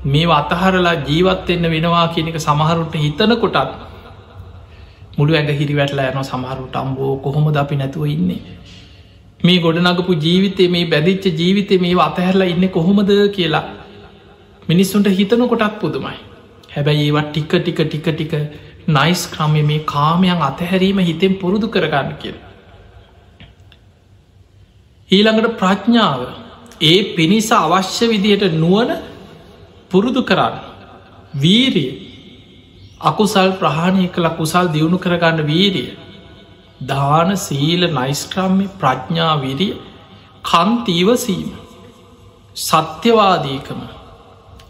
මේ 0.05 0.27
අතහරලා 0.31 0.99
ජීවත්වෙන්න 1.03 1.65
වෙනවා 1.67 2.07
කියනක 2.09 2.37
සමහරුට 2.39 2.95
හිතන 2.95 3.33
කොටත් 3.37 3.90
මුළු 5.17 5.35
ඇඟ 5.35 5.51
හිරි 5.59 5.75
වැටලා 5.75 6.09
යන 6.11 6.23
සමහරුට 6.23 6.75
අම්බෝ 6.75 7.11
කොහොම 7.25 7.45
ද 7.53 7.57
අපි 7.57 7.75
නැතුව 7.75 8.05
ඉන්නේ. 8.07 8.41
මේ 9.43 9.59
ගොඩනගපු 9.59 10.13
ජීවිතය 10.25 10.67
මේ 10.69 10.85
බැදිච්ච 10.85 11.25
ජීවිතය 11.39 11.79
මේ 11.79 11.95
අතහැරලා 12.07 12.49
ඉන්න 12.53 12.67
කොහොමද 12.69 13.11
කියලා 13.37 13.63
මිනිස්සුන්ට 14.69 15.09
හිතන 15.19 15.47
කොටත් 15.47 15.79
පුදුමයි. 15.81 16.17
හැබැයි 16.75 17.07
ඒවත් 17.07 17.31
ටික 17.31 17.51
ටික 17.57 17.79
ටික 17.83 18.07
ටික 18.09 18.33
නයිස් 18.89 19.21
ක්‍රමය 19.27 19.63
මේ 19.63 19.81
කාමයන් 19.85 20.41
අතහැරීම 20.41 20.99
හිතෙන් 20.99 21.33
පුරුදු 21.35 21.67
කරගන්න 21.67 22.13
කියල. 22.21 22.37
ඊළඟට 25.09 25.57
ප්‍රඥාව 25.57 26.21
ඒ 26.81 26.99
පිණිස 27.15 27.49
අවශ්‍ය 27.53 28.05
විදියට 28.07 28.45
නුවන 28.53 28.91
පුරුදු 29.91 30.23
කරන්න. 30.23 30.55
වීරිය 31.35 32.10
අකුසල් 33.01 33.51
ප්‍රහාණය 33.55 34.07
කළ 34.09 34.29
කුසල් 34.35 34.65
දියුණු 34.69 34.97
කරගන්න 34.97 35.45
වීරිය. 35.45 35.91
දාන 36.83 37.37
සීල 37.37 37.81
නයිස්ක්‍රම්මය 37.89 38.65
ප්‍රඥාවිරිය 38.75 39.73
කන්තීවසීම 40.45 41.49
සත්‍යවාදීකම 42.55 43.81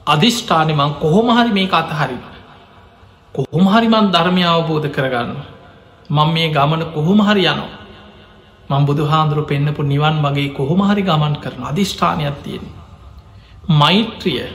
අධිෂ්ඨානමං 0.06 0.92
කොහොමහරි 0.96 1.52
මේ 1.52 1.70
අතහරිම 1.74 2.22
කොහොමහරිමන් 3.36 4.12
ධර්මය 4.12 4.44
අවබෝධ 4.46 4.90
කරගන්න 4.90 5.32
මං 6.10 6.30
මේ 6.30 6.50
ගමන 6.50 6.84
කොහොමහරි 6.90 7.46
යනවා 7.46 7.80
මං 8.70 8.86
බුදු 8.86 9.04
හාන්දුරු 9.06 9.44
පෙන්න්නපු 9.46 9.84
නිවන් 9.86 10.16
මගේ 10.20 10.50
කොහොමහරි 10.52 11.04
ගමන් 11.04 11.36
කරන 11.38 11.64
අධිෂ්ඨානයක් 11.64 12.38
තියෙන 12.44 12.66
මෛත්‍රිය 13.74 14.48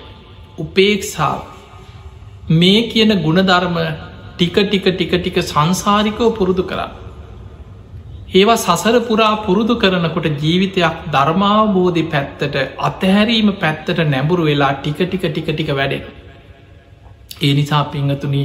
උපේක්ෂාව 0.59 1.41
මේ 2.49 2.89
කියන 2.89 3.11
ගුණධර්ම 3.21 3.77
ටික 4.35 4.55
ටික 4.61 4.87
ටික 4.91 5.13
ටික 5.15 5.43
සංසාරිකව 5.45 6.31
පුරුදු 6.33 6.63
කරන්න 6.63 7.07
ඒවා 8.31 8.57
සසර 8.57 9.01
පුරා 9.01 9.33
පුරුදු 9.39 9.75
කරනකොට 9.77 10.27
ජීවිතයක් 10.41 11.01
ධර්මාවබෝධි 11.13 12.05
පැත්තට 12.05 12.57
අතහැරීම 12.81 13.51
පැත්තට 13.55 13.99
නැඹුරු 14.05 14.45
වෙලා 14.45 14.73
ටික 14.75 15.01
ටික 15.01 15.25
ටික 15.25 15.49
ටික 15.49 15.71
වැඩෙන. 15.71 16.05
ඒ 17.41 17.55
නිසා 17.55 17.85
පිංහතුනි 17.87 18.43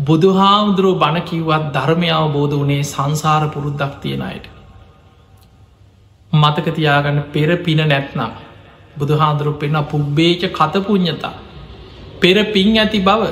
බුදුහාමුදුරුව 0.00 0.98
බණකිව්වත් 0.98 1.70
ධර්මය 1.72 2.10
අවබෝධ 2.12 2.56
වනේ 2.56 2.82
සංසාර 2.84 3.48
පුරුද්දක් 3.48 3.94
තියෙනයට. 4.00 4.44
මතකතියාගන්න 6.32 7.22
පෙර 7.30 7.56
පින 7.58 7.80
නැත්නම් 7.84 8.30
බුදුහාදුරු 8.98 9.52
පෙන 9.54 9.76
පුබ්බේච 9.84 10.42
කතපුඥතා. 10.52 11.34
පෙර 12.20 12.36
පින් 12.46 12.76
ඇති 12.76 13.00
බව 13.00 13.22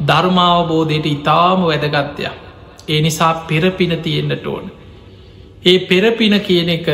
ධර්මාවබෝධයට 0.00 1.06
ඉතාම 1.08 1.60
වැදගත්තයක්. 1.62 2.32
ඒ 2.88 3.00
නිසා 3.00 3.34
පෙරපින 3.42 3.92
තියෙන්න්නට 3.98 4.46
ඕන. 4.46 4.70
ඒ 5.64 5.78
පෙරපින 5.80 6.40
කියන 6.40 6.68
එක 6.70 6.86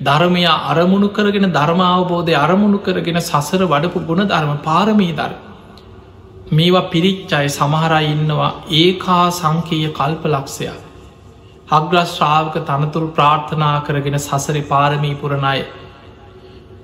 ධර්මය 0.00 0.44
අරමුණු 0.46 1.08
කරගෙන 1.10 1.52
ධර්මාවබෝධය 1.52 2.34
අරමුණු 2.36 2.78
කරගෙන 2.78 3.20
සසර 3.20 3.62
වඩපු 3.64 4.00
ගුණ 4.02 4.24
ධර්ම 4.24 4.56
පාරමී 4.60 5.12
දර. 5.12 5.32
මේවා 6.52 6.90
පිරිච්චයි 6.90 7.48
සමහරයි 7.50 8.10
ඉන්නවා 8.12 8.50
ඒකා 8.72 9.30
සංකීය 9.32 9.88
කල්ප 9.90 10.24
ලක්ෂයක්. 10.26 10.80
හග්‍රශ්‍රාවක 11.68 12.56
තනතුරු 12.62 13.08
ප්‍රාර්ථනා 13.10 13.76
කරගෙන 13.82 14.18
සසර 14.18 14.60
පාරමී 14.64 15.14
පුරණය. 15.14 15.64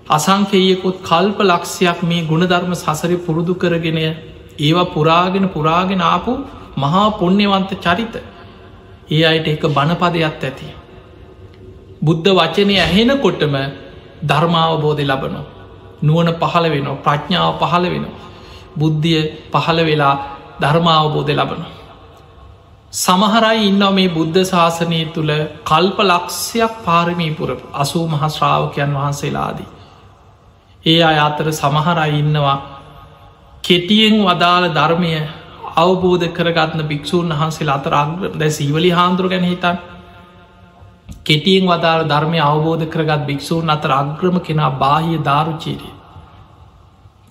අසංකයකුත් 0.09 0.97
කල්ප 1.03 1.39
ලක්ෂයක් 1.43 2.03
මේ 2.03 2.27
ගුණධර්ම 2.27 2.73
සසරි 2.75 3.17
පුරුදු 3.19 3.55
කරගෙන 3.55 3.99
ඒවා 4.61 4.89
පුරාගෙන 4.89 5.47
පුරාගෙන 5.49 6.03
ආපු 6.05 6.33
මහා 6.77 7.07
පුුණ්‍යවන්ත 7.13 7.71
චරිත 7.79 8.15
ඒ 9.11 9.23
අයට 9.25 9.47
එක 9.49 9.65
බණපදයක් 9.69 10.25
ඇති. 10.25 10.67
බුද්ධ 12.03 12.29
වචනය 12.31 12.75
ඇහෙනකොටම 12.79 13.55
ධර්මාවබෝධය 14.23 15.05
ලබනෝ. 15.05 15.47
නුවන 16.03 16.29
පහළ 16.35 16.67
වෙනවා 16.69 16.99
ප්‍රඥාව 16.99 17.53
පහළ 17.61 17.87
වෙනවා. 17.87 18.21
බුද්ධිය 18.77 19.21
පහළ 19.53 19.81
වෙලා 19.81 20.15
ධර්මාවබෝධය 20.61 21.35
ලබන. 21.35 21.63
සමහරයි 22.93 23.67
ඉන්න 23.67 23.83
මේ 23.91 24.09
බුද්ධ 24.09 24.39
ශාසනය 24.45 25.01
තුළ 25.09 25.33
කල්ප 25.65 25.99
ලක්ෂයක් 26.03 26.73
පාරමී 26.85 27.33
පුර 27.33 27.51
අසූ 27.75 28.07
මහශ්‍රාවකයන් 28.09 28.93
වහන්සේලාදී. 28.95 29.69
ඒ 30.85 31.01
අය 31.03 31.19
අතර 31.19 31.47
සමහරයි 31.53 32.19
ඉන්නවා 32.19 32.57
කෙටියෙන් 33.65 34.17
වදාළ 34.21 34.67
ධර්මය 34.71 35.13
අවබෝධ 35.77 36.27
කරගත්න 36.31 36.83
භික්‍ෂූන් 36.85 37.33
වහන්සේ 37.33 37.69
අතර 37.69 37.95
අග්‍ර 37.95 38.33
දැ 38.35 38.51
සීවලි 38.51 38.91
හාන්දුර 38.91 39.29
ගැන 39.29 39.45
හිතන් 39.45 39.79
කෙටියෙන් 41.25 41.67
වදාළ 41.67 42.03
ධර්මය 42.05 42.41
අවබෝධ 42.41 42.85
කරගත් 42.87 43.23
භික්‍ෂූන් 43.27 43.71
අතර 43.71 43.93
අග්‍රම 43.93 44.37
කෙනා 44.41 44.71
බාහිය 44.73 45.19
ධාරුචීරිය. 45.21 45.95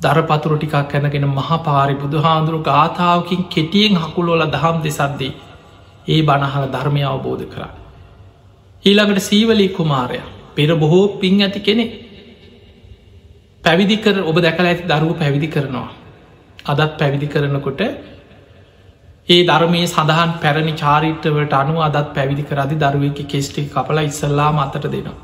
දරපතුර 0.02 0.54
ටිකක් 0.56 0.76
කැනගෙන 0.88 1.28
මහපාරි 1.30 1.96
බුදුහාන්දුරු 1.96 2.60
ගාථාවකින් 2.62 3.42
කෙටියෙන් 3.46 3.96
හකුලෝල 3.98 4.44
දහම් 4.48 4.78
දෙසද්දී 4.84 5.34
ඒ 6.08 6.22
බණහල 6.24 6.66
ධර්මය 6.68 7.02
අවබෝධ 7.04 7.46
කරා. 7.46 7.72
ඊළඟට 8.84 9.22
සීවලී 9.22 9.70
කුමාරය 9.70 10.20
පෙර 10.56 10.70
බොහෝ 10.76 11.06
පින් 11.20 11.42
ඇති 11.42 11.60
කෙනෙ 11.62 11.86
පැවිදිකර 13.64 14.16
ඔබ 14.24 14.38
දැකල 14.40 14.66
ඇති 14.66 14.84
දරුව 14.86 15.14
පැවිදි 15.16 15.50
කරනවා. 15.50 15.90
අදත් 16.66 16.98
පැවිදි 17.00 17.28
කරනකොට 17.28 17.82
ඒ 19.30 19.40
ධර්මය 19.44 19.82
සඳහන් 19.86 20.32
පැරණි 20.42 20.74
චාරිට්ටවට 20.74 21.54
අනුව 21.54 21.80
අදත් 21.82 22.08
පැවිදි 22.14 22.44
කරදි 22.44 22.76
දරුවකි 22.76 23.24
කෙස්ටි 23.26 23.66
කපලා 23.68 24.02
ඉස්සල්ලා 24.02 24.52
මතට 24.52 24.86
දෙනවා. 24.88 25.18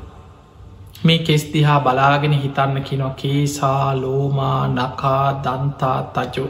මේ 1.04 1.18
කෙස් 1.18 1.44
දිහා 1.52 1.80
බලාගෙන 1.80 2.34
හිතන්න 2.34 2.82
කිනො 2.82 3.10
කේසා 3.16 3.84
ලෝමා 3.94 4.60
නකා 4.68 5.24
දන්තා 5.44 5.98
තජෝ 6.14 6.48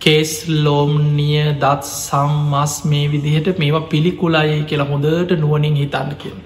කේස් 0.00 0.32
ලෝම්නිය 0.64 1.44
දත් 1.54 1.84
සම්මස් 1.90 2.74
මේ 2.84 3.06
විදිහට 3.08 3.58
මේවා 3.58 3.86
පිළිකුලයි 3.88 4.58
කියලා 4.64 4.86
හොඳට 4.86 5.32
නුවනින් 5.38 5.76
හිතන්න 5.76 6.10
කියන. 6.16 6.38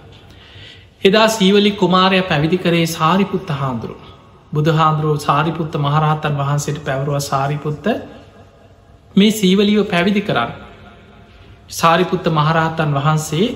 එදා 1.04 1.28
සීවලි 1.28 1.72
කුමාරය 1.72 2.22
පැවිදි 2.22 2.58
කරේ 2.58 2.86
සාරිපුත්ත 2.88 3.50
හාන්දුරු. 3.52 3.96
බුදුහාන්දුරුව 4.52 5.18
සාරිපුත්ත 5.20 5.72
මහරහතන් 5.76 6.34
වහන්සේට 6.34 6.78
පැවරුව 6.82 7.18
සාරිපුත්ත. 7.22 7.86
මේ 9.14 9.30
සීවලියෝ 9.32 9.84
පැවිදි 9.84 10.22
කරන්න. 10.22 10.52
සාරිපුත්ත 11.70 12.24
මහරහතන් 12.30 12.90
වහන්සේ 12.94 13.46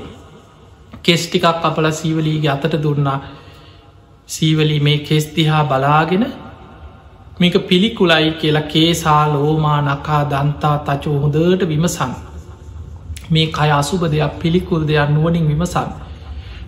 කෙස්ටිකක් 1.03 1.45
අපල 1.63 1.87
සීවලීගේ 1.93 2.51
අතට 2.51 2.75
දුන්නා. 2.79 3.19
සීවලී 4.29 4.81
මේ 4.81 4.99
කෙස්තිහා 5.01 5.65
බලාගෙන 5.65 6.25
මේක 7.41 7.57
පිළිකුලයි 7.69 8.31
කියලා 8.33 8.63
කේසා 8.65 9.23
ලෝමා 9.29 9.81
නකා 9.83 10.23
දන්තා 10.27 10.77
තචෝ 10.81 11.17
හොඳට 11.19 11.65
විමසන් 11.69 12.13
මේ 13.31 13.47
කය 13.49 13.71
අසුබ 13.73 14.03
දෙයක් 14.07 14.39
පිළිකුල් 14.39 14.87
දෙයක් 14.87 15.11
නුවනින් 15.11 15.49
විමසන් 15.49 15.91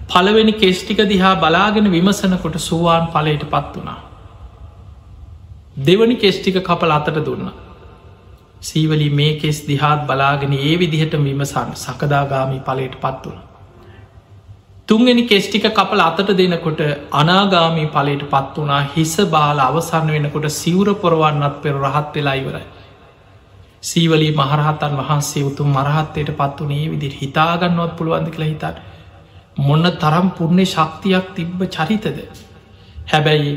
පළවෙනි 0.08 0.54
කෙස්ටික 0.54 1.00
දිහා 1.04 1.36
බලාගෙන 1.36 1.86
විමසනකොට 1.90 2.56
සුවාන් 2.60 3.06
පලයට 3.08 3.44
පත් 3.46 3.74
වනා 3.76 4.00
දෙවනි 5.76 6.16
කෙස්ටික 6.16 6.56
කපල 6.60 6.90
අතට 6.92 7.16
දුන්නා 7.20 7.54
සීවලි 8.62 9.08
මේ 9.10 9.32
කෙස් 9.36 9.58
දිහාත් 9.62 10.06
බලාගෙන 10.06 10.52
ඒ 10.54 10.74
විදිහට 10.76 11.14
විමසන් 11.18 11.72
සකදාගාමී 11.76 12.60
පලට 12.60 12.96
පත් 12.96 13.24
වුණ. 13.24 13.40
තුන්ගනි 14.88 15.24
කෙස්ටික 15.24 15.66
කපල 15.70 16.00
අතට 16.00 16.30
දෙනකොට 16.32 16.80
අනාගාමී 17.12 17.88
පලට 17.88 18.24
පත් 18.26 18.54
වනා 18.58 18.80
හිස 18.92 19.14
බාල 19.28 19.58
අවසන්න 19.60 20.08
වෙනකොට 20.08 20.48
සිවර 20.52 20.94
පොරවන්නත් 20.96 21.60
පෙර 21.60 21.74
රහත් 21.82 22.14
වෙලා 22.14 22.34
ඉවරයි. 22.34 22.64
සීවලී 23.82 24.32
මහරහතන් 24.32 24.98
වහන්සේ 24.98 25.44
උතුම් 25.44 25.70
මරහත්තයට 25.72 26.34
පත් 26.34 26.58
වනේ 26.62 26.90
විදිර 26.90 27.14
හිතාගන්නවත් 27.20 27.96
පුළුවන්ද 27.96 28.28
කියලා 28.30 28.50
හිතට 28.50 28.82
මොන්න 29.58 29.94
තරම් 29.98 30.28
පුර්ණය 30.32 30.64
ශක්තියක් 30.66 31.26
තිබ්බ 31.34 31.58
චරිතද. 31.70 32.18
හැබැයි 33.06 33.52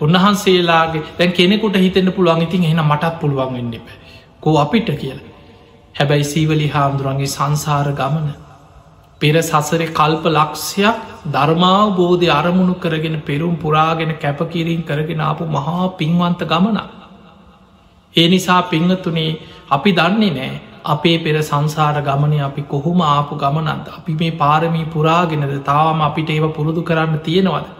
උන්වහන්සේලාගේ 0.00 1.02
දැන් 1.18 1.32
කෙනෙකුට 1.32 1.76
හිතෙන්න්න 1.76 2.12
පුළුවන් 2.12 2.42
ඉතින් 2.42 2.64
එහන 2.64 2.82
මටත් 2.82 3.14
පුළුවන් 3.20 3.54
වෙන්න 3.54 3.74
එප. 3.74 3.88
කෝ 4.40 4.56
අපිට 4.58 4.88
කියලා. 4.96 5.26
හැබැයි 5.94 6.24
සීවලි 6.26 6.68
හාමුදුරන්ගේ 6.68 7.26
සංසාර 7.28 7.88
ගමන 7.94 8.30
පෙර 9.20 9.34
සසර 9.40 9.82
කල්ප 9.90 10.24
ලක්ෂයක් 10.28 11.02
ධර්මාවබෝධය 11.28 12.28
අරමුණු 12.30 12.74
කරගෙන 12.76 13.16
පෙරුම් 13.22 13.54
පුරාගෙන 13.56 14.12
කැපකිරීන් 14.16 14.82
කරගෙන 14.84 15.20
ආපු 15.22 15.44
මහා 15.48 15.92
පින්වන්ත 15.94 16.42
ගමනක්. 16.44 16.88
ඒ 18.14 18.28
නිසා 18.28 18.62
පිංහතුනේ 18.64 19.30
අපි 19.70 19.90
දන්නේ 19.92 20.32
නෑ 20.32 20.52
අපේ 20.86 21.18
පෙර 21.18 21.36
සංසාර 21.42 21.96
ගමනය 22.02 22.40
අපි 22.40 22.62
කොහොම 22.64 23.02
ආපු 23.02 23.36
ගමනන්ද 23.36 23.86
අපි 23.90 24.14
මේ 24.14 24.32
පාරමී 24.34 24.86
පුරාගෙනද? 24.86 25.52
තාවම 25.64 26.00
අපිට 26.02 26.30
ඒව 26.30 26.48
පුරුදු 26.50 26.82
කරන්න 26.82 27.20
තියෙනවද? 27.20 27.79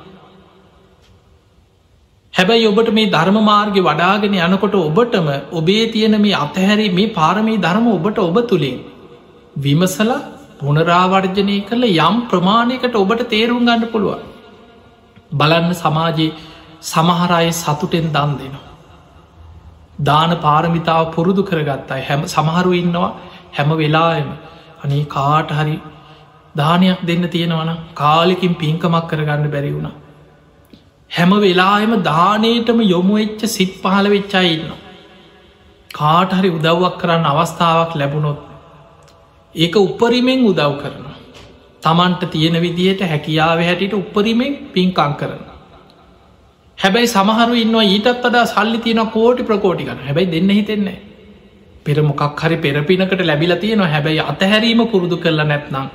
හැබැයි 2.35 2.69
ඔබට 2.69 2.91
මේ 2.91 3.11
ධර්ම 3.11 3.39
මාර්ග 3.45 3.77
වඩාගෙන 3.81 4.35
යනකොට 4.39 4.75
ඔබටම 4.79 5.29
ඔබේ 5.53 5.85
තියෙන 5.93 6.17
මේ 6.21 6.37
අතහැරි 6.37 6.87
මේ 6.91 7.13
පාරමී 7.13 7.59
ධර්ම 7.59 7.87
ඔබට 7.89 8.19
ඔබ 8.21 8.37
තුළින් 8.49 8.79
විමසල 9.57 10.11
පුනරාවර්ජනය 10.61 11.57
කළ 11.69 11.85
යම් 11.89 12.17
ප්‍රමාණයකට 12.31 12.97
ඔබට 12.97 13.23
තේරුම් 13.29 13.63
ගන්න 13.63 13.87
පුළුවන්. 13.87 14.23
බලන්න 15.33 15.73
සමාජයේ 15.75 16.37
සමහරය 16.83 17.47
සතුටෙන් 17.53 18.09
දන් 18.09 18.33
දෙනවා. 18.39 18.67
දාන 20.01 20.33
පාරමිතාව 20.39 21.13
පුරුදු 21.15 21.45
කරගත්තයි 21.45 22.03
හැම 22.03 22.23
සමහරු 22.29 22.73
ඉන්නවා 22.75 23.11
හැම 23.57 23.73
වෙලායම 23.77 24.31
අනේ 24.85 25.05
කාට 25.09 25.51
හරි 25.53 25.77
දානයක් 26.55 27.03
දෙන්න 27.05 27.27
තියෙනවන 27.29 27.73
කාලෙකින් 27.95 28.55
පින්කමක් 28.57 29.05
කරගන්න 29.09 29.51
බැරි 29.51 29.73
වුණ. 29.73 29.91
හැම 31.11 31.33
වෙලායම 31.39 31.93
දානයටම 32.03 32.81
යොමු 32.85 33.17
එච්ච 33.17 33.45
සිත් 33.49 33.75
පහල 33.83 34.09
වෙච්චා 34.09 34.45
ඉන්න 34.47 34.71
කාට 35.91 36.33
හරි 36.33 36.51
උදව්වක් 36.51 36.97
කරන්න 37.01 37.29
අවස්ථාවක් 37.33 37.95
ලැබුණොත් 37.95 38.41
ඒක 39.55 39.77
උපරිමෙන් 39.79 40.43
උදව් 40.45 40.75
කරන 40.81 41.07
තමන්ට 41.83 42.31
තියෙන 42.31 42.59
විදියට 42.61 43.05
හැකියාව 43.05 43.63
හැටියට 43.63 43.95
උපරිමෙන් 43.95 44.59
පින්කං 44.73 45.15
කරන 45.15 45.45
හැබැයි 46.79 47.09
සමහරු 47.09 47.55
ඉන්නවා 47.57 47.87
ඊටත් 47.89 48.27
අදා 48.27 48.45
සල්ලි 48.47 48.79
තියෙන 48.81 49.07
කෝටි 49.09 49.43
ප්‍රකෝටි 49.43 49.85
කන 49.85 50.05
හැබැයි 50.07 50.33
දෙන්න 50.33 50.53
හිතෙන්නේ 50.53 50.99
පෙර 51.87 52.03
මොකක් 52.03 52.23
හරි 52.39 52.57
පෙරපිනකට 52.59 53.23
ලැබිල 53.23 53.53
තියෙනවා. 53.57 53.89
හැබැයි 53.89 54.21
අතහැරීම 54.23 54.83
පුරුදු 54.87 55.17
කරලා 55.17 55.45
නැත්නම් 55.45 55.87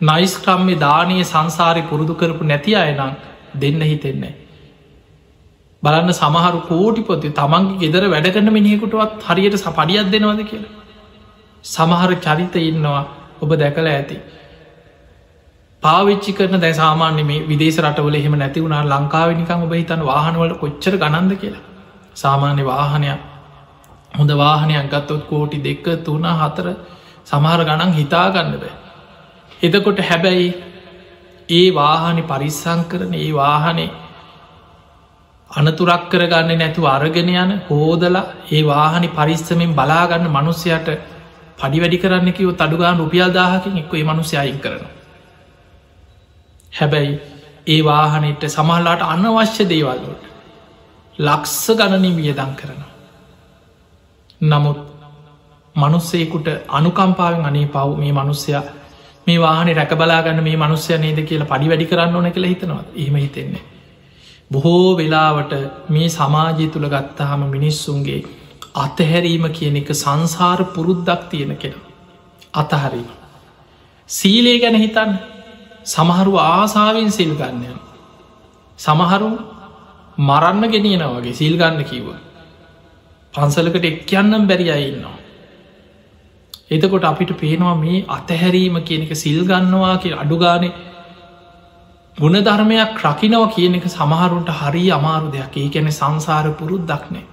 නයිස්ක්‍රම්මි 0.00 0.74
දානය 0.76 1.18
සංසාරය 1.24 1.82
පුරුදු 1.82 2.14
කරපු 2.14 2.44
නැති 2.44 2.74
අයනම් 2.74 3.12
දෙන්න 3.56 3.80
හිතෙන්නේ 3.82 4.34
බලන්න 5.82 6.12
සමහරු 6.12 6.60
කෝටිපොති 6.62 7.28
තමන්ගේ 7.32 7.78
ගෙදර 7.82 8.04
වැඩකන්න 8.08 8.50
මිනිහෙකුටුවත් 8.52 9.26
හරියට 9.28 9.56
සපඩියත් 9.56 10.08
දෙනවද 10.10 10.42
කියලා. 10.44 10.72
සමහර 11.64 12.10
චරිත 12.18 12.56
ඉන්නවා 12.62 13.02
ඔබ 13.42 13.50
දැකල 13.54 13.86
ඇති. 13.86 14.16
පාවිච්චි 15.82 16.32
කරන 16.32 16.60
දැ 16.60 16.72
සාමාන්‍ය 16.74 17.22
මේ 17.22 17.44
විදේශ 17.44 17.78
රටවල 17.84 18.16
එහෙම 18.16 18.36
නැති 18.38 18.64
වුණා 18.64 18.82
ලංකාවනිකං 18.84 19.64
ඔබ 19.66 19.72
හිතන් 19.72 20.02
වාහනවලට 20.02 20.60
කොච්චර 20.62 20.94
ගනන්ද 20.96 21.32
කියලා. 21.36 21.64
සාමාන්‍ය 22.14 22.62
වාහනයක් 22.64 23.20
හොඳ 24.14 24.30
වාහනයක් 24.34 24.90
ගත්තොත් 24.92 25.22
කෝටි 25.30 25.58
දෙක්ක 25.60 25.86
තුන 26.04 26.24
හතර 26.32 26.66
සමහර 27.24 27.60
ගණන් 27.68 27.92
හිතාගන්න 27.92 28.54
බෑ. 28.62 28.74
එතකොට 29.62 30.00
හැබැයි 30.00 30.48
ඒ 31.48 31.68
වාහනි 31.72 32.22
පරිස්සං 32.24 32.80
කරන 32.84 33.14
ඒ 33.16 33.32
වාහනේ 33.32 33.90
අනතුරක් 35.50 36.04
කරගන්න 36.10 36.58
නැතු 36.58 36.86
අරගෙන 36.86 37.30
යන 37.30 37.52
හෝදලා 37.68 38.26
ඒ 38.50 38.62
වාහනි 38.64 39.08
පරිස්සමෙන් 39.10 39.72
බලාගන්න 39.74 40.28
මනුස්සයට 40.30 40.88
පඩි 41.58 41.80
වැඩි 41.80 41.98
කරන්න 41.98 42.32
කිව 42.32 42.50
තඩුගාන 42.54 42.98
රුපියල් 42.98 43.30
දාහකින් 43.32 43.78
එක්ක 43.78 43.92
ඒ 43.94 44.04
මනුසය 44.04 44.36
අයින් 44.36 44.60
කරනවා 44.60 44.94
හැබැයි 46.72 47.12
ඒ 47.66 47.80
වාහනට 47.82 48.42
සමහල්ලාට 48.48 49.02
අනවශ්‍ය 49.04 49.64
දේවල්ලට 49.66 50.24
ලක්ස 51.18 51.66
ගණනින් 51.70 52.16
වියදං 52.16 52.52
කරන. 52.54 52.80
නමුත් 54.40 54.78
මනුස්සේකුට 55.74 56.48
අනුකම්පාවෙන් 56.68 57.44
අනේ 57.44 57.66
පව් 57.66 57.96
මේ 57.96 58.12
මනුස්සයා 58.12 58.62
මේ 59.26 59.38
වාහන 59.38 59.70
රැකබලාගන්න 59.72 60.42
මේ 60.42 60.56
මනුස්්‍යය 60.56 60.98
නේද 60.98 61.18
කියලා 61.22 61.48
පඩි 61.48 61.68
වැඩි 61.68 61.86
කරන්න 61.86 62.16
ඕන 62.16 62.28
කළ 62.30 62.46
හිතනවා 62.46 62.82
එහෙම 62.94 63.16
හිතෙන්නේ. 63.16 63.62
බොහෝ 64.50 64.96
වෙලාවට 64.96 65.52
මේ 65.88 66.08
සමාජය 66.10 66.66
තුළ 66.68 66.88
ගත්තහම 66.88 67.42
මිනිස්සුන්ගේ 67.48 68.20
අතහැරීම 68.76 69.46
කියන 69.50 69.76
එක 69.76 69.90
සංසාර 69.94 70.60
පුරුද්දක් 70.66 71.22
තියෙන 71.30 71.56
කෙන. 71.56 71.74
අතහරීම. 72.54 73.08
සීලේ 74.08 74.58
ගැන 74.58 74.76
හිතන්න 74.76 75.18
සමහරු 75.86 76.38
ආසාාවෙන් 76.38 77.10
සිල් 77.12 77.34
ගන්නයන. 77.34 77.78
සමහරු 78.78 79.30
මරන්න 80.18 80.64
ගෙනියන 80.68 81.04
වගේ 81.08 81.34
සිල් 81.34 81.54
ගන්න 81.56 81.84
කිව්ව. 81.84 82.08
පන්සලකට 83.34 83.84
එක් 83.84 84.12
යන්නම් 84.14 84.46
බැරි 84.46 84.70
අයින්නවා. 84.70 85.16
එතකොට 86.70 87.04
අපිට 87.04 87.32
පේනවා 87.36 87.76
මේ 87.76 88.04
අතහැරීම 88.08 88.76
කියන 88.82 89.02
එක 89.02 89.16
සිල් 89.16 89.40
ගන්නවා 89.44 89.96
කිය 89.98 90.14
අඩුගානේ 90.14 90.74
ගුණධර්මයක් 92.16 93.02
රකිනව 93.02 93.42
කියන 93.50 93.74
එක 93.74 93.86
සමහරුන්ට 93.88 94.50
හරි 94.52 94.84
අමාරු 94.90 95.30
දෙයක් 95.30 95.56
ඒ 95.56 95.68
කැන 95.70 95.90
සංසාර 95.92 96.46
පුරුද් 96.54 96.84
දක්නේ. 96.84 97.24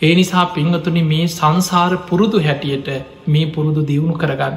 ඒ 0.00 0.14
නිසා 0.14 0.46
පිංහතුනි 0.48 1.02
මේ 1.04 1.28
සංසාර 1.28 1.92
පුරුදු 2.04 2.40
හැටියට 2.40 2.88
මේ 3.26 3.46
පුරුදු 3.48 3.80
දියුණු 3.84 4.16
කරගන්න. 4.16 4.56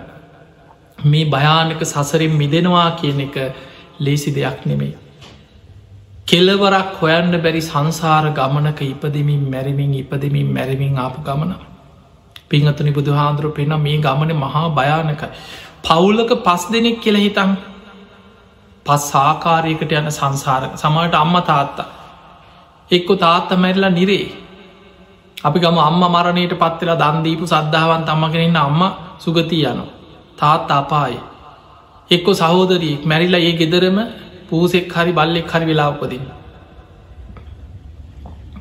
මේ 1.05 1.25
භයානක 1.27 1.81
සසරින් 1.83 2.33
මිදෙනවා 2.33 2.89
කියන 2.93 3.21
එක 3.21 3.35
ලේසි 3.99 4.31
දෙයක් 4.31 4.65
නෙමෙයි. 4.65 4.93
කෙලවරක් 6.27 6.91
හොයන්න 6.97 7.33
බැරි 7.39 7.61
සංසාර 7.63 8.25
ගමනක 8.31 8.81
ඉපදමින් 8.83 9.43
මැරිමින් 9.47 9.93
ඉපදමින් 9.95 10.47
මැරමින් 10.49 10.97
ආපු 10.97 11.21
ගමන. 11.21 11.53
පිංහතුනි 12.51 12.91
බුදු 12.91 13.11
හාන්දුර 13.11 13.51
පෙන 13.51 13.73
මේ 13.79 13.97
ගමන 13.99 14.31
මහා 14.35 14.65
භයානකයි. 14.71 15.29
පවුලක 15.83 16.31
පස් 16.41 16.63
දෙනෙක් 16.69 16.97
කියල 16.99 17.17
හිතන් 17.17 17.55
පස් 18.85 19.01
සාකාරයකට 19.09 19.91
යන 19.93 20.11
සංසාර 20.11 20.63
සමට 20.73 21.15
අම්ම 21.15 21.35
තාත්තා. 21.43 21.87
එක්කො 22.91 23.13
තාත්ත 23.17 23.49
මැරලා 23.57 23.91
නිරේ. 23.91 24.27
අපි 25.37 25.57
ගම 25.59 25.77
අම්ම 25.79 26.03
මරණයට 26.07 26.53
පත්වෙලා 26.57 27.01
දන්දීපු 27.03 27.45
සද්ධාවන් 27.47 28.07
අම්මගෙනන්න 28.09 28.57
අම්ම 28.59 28.81
සුගතිය 29.19 29.65
යනවා. 29.65 29.89
තාත් 30.37 30.71
අපායි 30.71 31.19
එක්කො 32.11 32.31
සහෝදරී 32.33 32.95
මැරිලා 33.03 33.41
ඒ 33.41 33.53
ගෙදරම 33.53 33.97
පූසෙක් 34.49 34.93
හරි 34.93 35.11
බල්ලෙක් 35.11 35.51
හරි 35.53 35.65
වෙලා 35.65 35.89
උපදින්න 35.93 36.25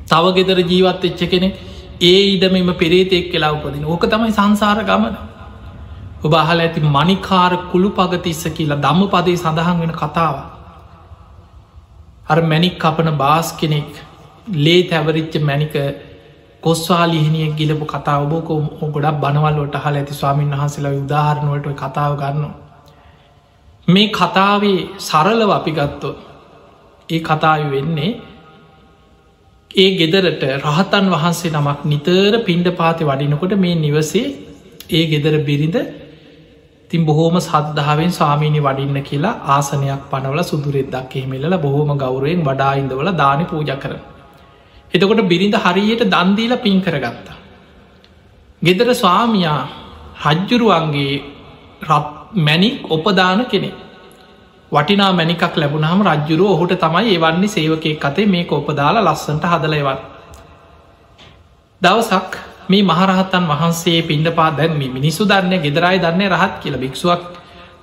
තව 0.07 0.25
ගෙදර 0.37 0.59
ජීවත් 0.63 1.03
එච්ච 1.03 1.21
කෙනෙ 1.25 1.49
ඒ 2.01 2.21
ඉඩමම 2.27 2.69
පෙරේතෙක් 2.75 3.25
කියලා 3.31 3.51
උපදින. 3.53 3.83
ඕක 3.85 4.03
තමයි 4.05 4.31
සංසාර 4.31 4.79
ගමන. 4.83 5.15
ඔබ 6.23 6.33
අහල 6.35 6.59
ඇති 6.59 6.81
මනිකාර 6.87 7.51
කුළු 7.71 7.89
පගතිස්ස 7.91 8.43
කියලා 8.57 8.81
දම්ම 8.85 9.09
පදේ 9.09 9.37
සඳහන් 9.37 9.81
වෙන 9.81 9.93
කතාව. 9.93 10.37
අර 12.27 12.37
මැනික් 12.43 12.79
කපන 12.79 13.11
බාස් 13.17 13.51
කෙනෙක් 13.59 13.91
ලේ 14.57 14.81
තැවරිච්ච 14.83 15.35
මැනික 15.41 15.75
කොස්වාලිහිනියක් 16.63 17.53
ගිලපු 17.55 17.85
කතාව. 17.85 18.21
බෝක 18.29 18.49
ගොඩක් 18.95 19.21
බනවල්ලට 19.23 19.77
හල 19.83 19.95
ඇති 19.95 20.13
ස්වාමීන් 20.13 20.53
වහන්සේලා 20.53 20.97
උදාහරණුවට 20.99 21.79
කතාව 21.83 22.17
ගන්න. 22.21 22.51
මේ 23.87 24.09
කතාවේ 24.11 24.79
සරලව 24.99 25.51
අපි 25.51 25.71
ගත්තොත් 25.71 26.17
ඒ 27.09 27.21
කතාව 27.21 27.71
වෙන්නේ 27.71 28.11
ඒ 29.73 29.89
ගෙදරට 29.97 30.41
රහතන් 30.59 31.05
වහන්සේ 31.09 31.51
නමක් 31.51 31.79
නිතර 31.85 32.33
පින්ඩ 32.41 32.67
පාති 32.75 33.03
වඩිනකොට 33.03 33.53
මේ 33.55 33.75
නිවසේ 33.77 34.23
ඒ 34.89 35.03
ගෙදර 35.07 35.35
බිරිඳ 35.41 35.77
තින් 36.91 37.05
බොහෝම 37.05 37.35
සද්ධාවෙන් 37.39 38.11
ස්වාමීනි 38.11 38.59
වඩින්න 38.59 38.97
කියලා 39.01 39.39
ආසනයක් 39.47 40.01
පනවල 40.11 40.41
සුදුරෙද්දක් 40.43 41.15
එහෙමෙල්ල 41.15 41.55
බොහෝම 41.57 41.91
ගෞරයෙන් 41.97 42.41
වඩායින්දවල 42.41 43.11
දානි 43.13 43.45
පූජ 43.45 43.71
කරන. 43.75 43.99
එතකොට 44.93 45.21
බිරිඳ 45.25 45.55
හරියට 45.57 46.03
දන්දීල 46.05 46.53
පින් 46.57 46.81
කරගත්තා. 46.81 47.37
ගෙදර 48.61 48.89
ස්වාමයා 48.93 49.59
රජ්ජුරුවන්ගේ 50.25 51.15
මැනික් 52.37 52.75
ඔපදාන 52.89 53.45
කෙනෙ. 53.45 53.71
වටිනා 54.71 55.11
මැනිකක් 55.11 55.55
ලැබුණහම 55.55 56.01
රජ්ජුරුව 56.03 56.51
ඔහුට 56.51 56.73
තමයි 56.77 57.09
ඒවන්නේ 57.09 57.49
සේවකය 57.49 57.91
කතේ 57.95 58.25
මේ 58.27 58.45
ඔපදාලා 58.51 59.03
ලස්සට 59.03 59.43
හදලයවන්. 59.45 59.99
දවසක් 61.81 62.31
මේ 62.69 62.83
මහරහත්තන් 62.83 63.45
වහන්සේ 63.49 63.99
පින්ඩ 64.03 64.27
පා 64.31 64.49
දැන්ම 64.51 64.81
මිනිසු 64.89 65.23
දන්න 65.25 65.53
ගෙදරයි 65.59 65.97
දන්න 65.99 66.31
රහත් 66.31 66.55
කියල 66.61 66.75
භික්ෂුවක් 66.77 67.23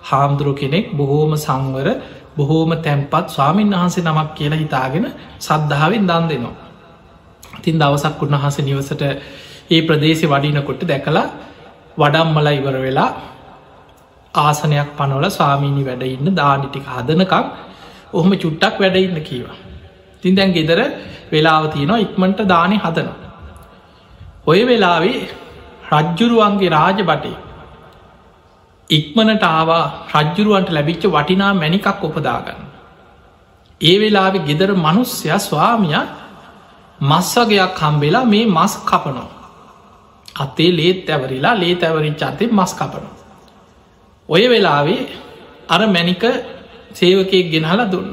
හාමුදුරුව 0.02 0.54
කෙනෙක් 0.54 0.86
බොහෝම 0.92 1.32
සංවර 1.36 1.88
බොහෝම 2.36 2.70
තැන්පත් 2.78 3.26
ස්වාමීන් 3.28 3.70
වහන්සේ 3.72 4.04
නමක් 4.04 4.28
කියලා 4.34 4.58
හිතාගෙන 4.58 5.06
සද්ධාවෙන් 5.40 6.04
දන් 6.06 6.24
දෙනවා. 6.26 6.56
තින් 7.62 7.76
දවසක් 7.76 8.22
උන්වහස 8.22 8.56
නිවසට 8.60 9.02
ඒ 9.70 9.80
ප්‍රදේශ 9.82 10.24
වඩිනකොට 10.26 10.82
දැකලා 10.84 11.26
වඩම්මල 11.98 12.48
ඉවර 12.50 12.76
වෙලා 12.78 13.10
ආසනයක් 14.38 14.90
පනොල 14.98 15.24
ස්වාමීණි 15.30 15.82
වැඩ 15.88 16.04
ඉන්න 16.06 16.28
දානිටික 16.34 16.86
හදනකම් 16.88 17.46
ඔහොම 18.12 18.32
චුට්ටක් 18.36 18.76
වැඩ 18.78 18.96
ඉන්න 18.98 19.18
කීවා. 19.22 19.58
තින් 20.22 20.34
දැන් 20.34 20.52
ගෙදර 20.52 20.80
වෙලාව 21.32 21.64
තියෙනවා 21.72 21.98
ඉක්මට 21.98 22.40
දානය 22.46 22.76
හදනවා. 22.76 23.18
ඔය 24.46 24.60
වෙලාවේ 24.66 25.18
රජ්ජුරුවන්ගේ 25.92 26.70
රාජ 26.70 27.00
බටේ 27.02 27.36
ඉක්මනට 28.90 29.44
ආවා 29.44 29.84
රජ්ජුරුවන්ට 30.14 30.70
ලැබිච්ච 30.70 31.04
වටිනා 31.06 31.52
මැනිකක් 31.54 32.04
උපදාගන්න. 32.04 32.62
ඒ 33.80 33.96
වෙලාවෙ 34.00 34.38
ගෙදර 34.40 34.70
මනුස්්‍යය 34.76 35.34
ස්වාමිය 35.40 35.96
මස්වගයක් 37.00 37.74
කම්බෙලා 37.74 38.24
මේ 38.24 38.46
මස් 38.48 38.74
කපනෝ. 38.84 39.28
අතේ 40.36 40.70
ලේත් 40.70 41.10
ඇවරිලා 41.10 41.54
ලේ 41.54 41.74
ඇවරිච් 41.80 42.22
අතේ 42.22 42.48
මස් 42.50 42.72
කපනු. 42.74 43.08
ඔය 44.28 44.44
වෙලාවේ 44.48 45.08
අර 45.68 45.80
මැනික 45.88 46.24
සේවකයෙක් 46.92 47.46
ගෙනහල 47.52 47.80
දුන්න. 47.90 48.10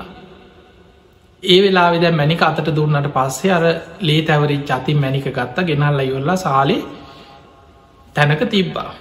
ඒ 1.43 1.57
වෙලා 1.61 1.89
විද 1.91 2.05
මැනික 2.11 2.41
අතට 2.41 2.70
දුන්නට 2.70 3.09
පස්සේ 3.16 3.51
අර 3.51 3.63
ලේ 4.01 4.22
තැවරි 4.22 4.57
චති 4.70 4.93
මැනික 4.95 5.28
ගත්ත 5.30 5.66
ගෙනල්ල 5.70 5.99
ඉවල්ලා 6.01 6.38
සාලේ 6.38 6.86
තැනක 8.16 8.41
තිබ්බා. 8.49 8.91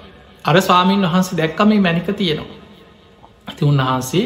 අර 0.45 0.57
ස්වාමීන් 0.61 1.07
වහන්සේ 1.07 1.39
දැක්කම 1.41 1.69
මේ 1.69 1.85
මැනික 1.87 2.09
තියෙනවා. 2.13 2.59
ඇති 3.49 3.63
උන්වහන්සේ 3.65 4.25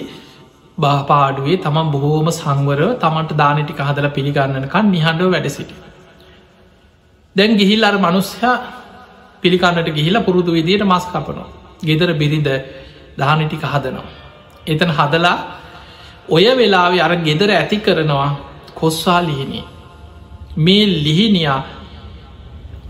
බාපාඩුවේ 0.79 1.59
තමන් 1.59 1.93
බොහෝම 1.95 2.33
සංවර 2.33 2.83
තමන්ට 2.97 3.37
දානටික 3.37 3.81
හදල 3.81 4.09
පිළිගන්නනකන් 4.17 4.91
නිහඬව 4.95 5.31
වැඩ 5.35 5.49
සිට. 5.51 5.71
දැන් 7.37 7.53
ගිහිල් 7.61 7.85
අර 7.85 7.97
මනුස්්‍යයා 7.99 8.57
පිළිකන්නට 9.43 9.89
ගිහිලා 9.97 10.27
පුරුදු 10.27 10.51
විදියට 10.53 10.85
මස් 10.85 11.07
කපනවා. 11.13 11.58
ගෙදර 11.83 12.11
බිරිඳ 12.15 12.49
දානටික 13.19 13.63
හදනවා. 13.65 14.09
එතන 14.67 14.91
හදලා 14.91 15.39
ඔය 16.29 16.45
වෙලාව 16.59 16.93
අර 17.07 17.17
ගෙදර 17.17 17.51
ඇති 17.51 17.77
කරනවා 17.79 18.31
කොස්සා 18.75 19.21
ලිහිනී. 19.23 19.65
මේ 20.57 20.87
ලිහිනියා 21.05 21.61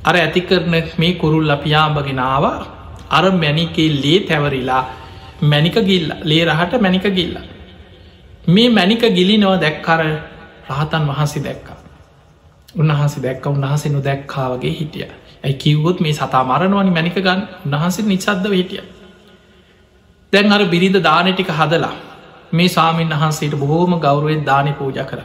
අර 0.05 0.17
ඇති 0.17 0.41
කරන 0.41 0.75
මේ 0.99 1.13
කුරුල්ල 1.15 1.53
පියාඹගෙනාව 1.65 2.45
අර 3.11 3.25
මැනිකේ 3.33 3.91
ලේ 4.03 4.21
තැවරිලා 4.21 4.85
මැනික 5.43 5.77
ගිල්ල 5.89 6.09
ලේ 6.25 6.45
රහට 6.45 6.81
මැනික 6.81 7.07
ගිල්ල. 7.15 7.37
මේ 8.49 8.69
මැනික 8.69 9.03
ගිලි 9.17 9.37
නව 9.39 9.61
දැක්කර 9.61 10.01
රහතන් 10.71 11.05
වහන්සේ 11.09 11.43
දැක්කා. 11.43 11.79
උන්වහන්සේ 12.77 13.23
දැක්ක 13.23 13.47
උන්වහසේ 13.47 13.93
නො 13.93 14.01
දැක්කාවගේ 14.01 14.71
හිටිය. 14.71 15.09
ඇයි 15.45 15.57
කිව්වොත් 15.57 16.01
මේ 16.01 16.13
සතා 16.13 16.45
මරණවනි 16.45 16.91
මැනික 16.91 17.17
ගන්න 17.17 17.43
උන්වහන්සේ 17.67 18.05
නිසද්ද 18.05 18.45
හිටිය. 18.51 18.83
දැන් 20.33 20.53
අර 20.53 20.63
බිරිඳ 20.65 20.99
දානටික 21.01 21.51
හදලා 21.51 21.95
මේ 22.53 22.69
සාමීන් 22.69 23.11
වහන්සේට 23.11 23.55
බොහෝම 23.55 24.01
ගෞරුවෙන් 24.01 24.45
දානය 24.45 24.73
පූජ 24.73 24.99
කර. 25.05 25.21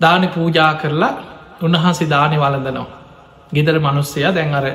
දානි 0.00 0.28
පූජා 0.28 0.74
කරලා 0.74 1.14
උන්වහන්සේ 1.62 2.08
දානය 2.08 2.36
වලඳනවා. 2.36 2.86
ගෙදර 3.52 3.78
මනුස්සය 3.78 4.20
දැන් 4.30 4.54
අර 4.54 4.66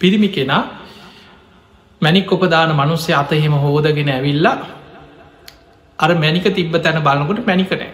පිරිමි 0.00 0.28
කෙනා 0.28 0.62
මැනික් 2.02 2.32
ඔපදාන 2.32 2.70
මනුස්්‍ය 2.72 3.12
අත 3.12 3.32
එහෙම 3.32 3.54
හෝදගෙන 3.54 4.08
ඇවිල්ලා 4.08 4.56
අර 5.98 6.10
මැනික 6.14 6.44
තිබ්බ 6.50 6.74
තැන 6.74 7.02
බලනකොට 7.02 7.46
මැනිකනෑ. 7.46 7.90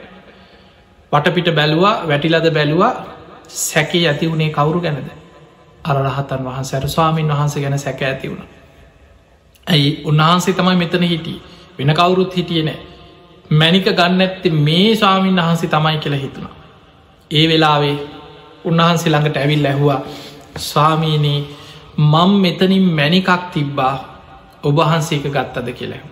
වටපිට 1.13 1.49
බැලුවා 1.51 2.09
වැටිලද 2.09 2.49
බැලුවා 2.51 3.18
සැකේ 3.49 4.09
ඇති 4.09 4.31
වුණේ 4.31 4.51
කවුරු 4.51 4.81
ගැනද 4.81 5.09
අර 5.85 5.97
රහතන් 5.99 6.45
වහන්සෑර 6.45 6.89
ස්වාමීන් 6.89 7.29
වහන්සේ 7.29 7.63
ගැන 7.63 7.79
සැක 7.79 8.03
ඇති 8.03 8.31
වුණ. 8.31 8.45
ඇයි 9.67 10.03
උන්වහන්සේ 10.05 10.55
තමයි 10.55 10.77
මෙතන 10.77 11.03
හිටිය 11.05 11.41
වෙන 11.79 11.95
කවුරුත් 11.95 12.37
හිටිය 12.37 12.63
නෑ 12.63 12.79
මැනික 13.51 13.85
ගන්න 13.93 14.21
ඇත්ති 14.21 14.51
මේ 14.51 14.97
ස්වාමීන් 14.97 15.37
වහන්සේ 15.37 15.69
තමයි 15.69 15.99
කියලා 15.99 16.19
හිතුණා. 16.19 16.55
ඒ 17.31 17.49
වෙලාවේ 17.49 17.97
උන්වහන්සේ 18.65 19.13
ළඟට 19.13 19.37
ඇවිල් 19.37 19.65
ඇහවා 19.65 20.01
ස්වාමීනී 20.59 21.41
මං 21.97 22.31
මෙතනින් 22.37 22.87
මැනිකක් 22.93 23.51
තිබ්බා 23.53 23.95
ඔබහන්සේක 24.63 25.23
ගත්තද 25.27 25.73
කියලා. 25.73 26.05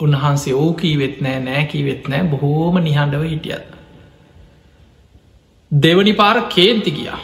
උන්වහන්සේ 0.00 0.54
ඕකී 0.54 0.98
වෙත් 0.98 1.20
නෑ 1.20 1.40
නෑකී 1.40 1.84
වෙත් 1.84 2.08
නෑ 2.08 2.24
බොහෝම 2.24 2.78
නිහඬව 2.78 3.22
හිටියත්. 3.24 3.73
දෙවනි 5.74 6.12
පාර 6.12 6.36
කේන්ති 6.48 6.90
ගියා. 6.90 7.18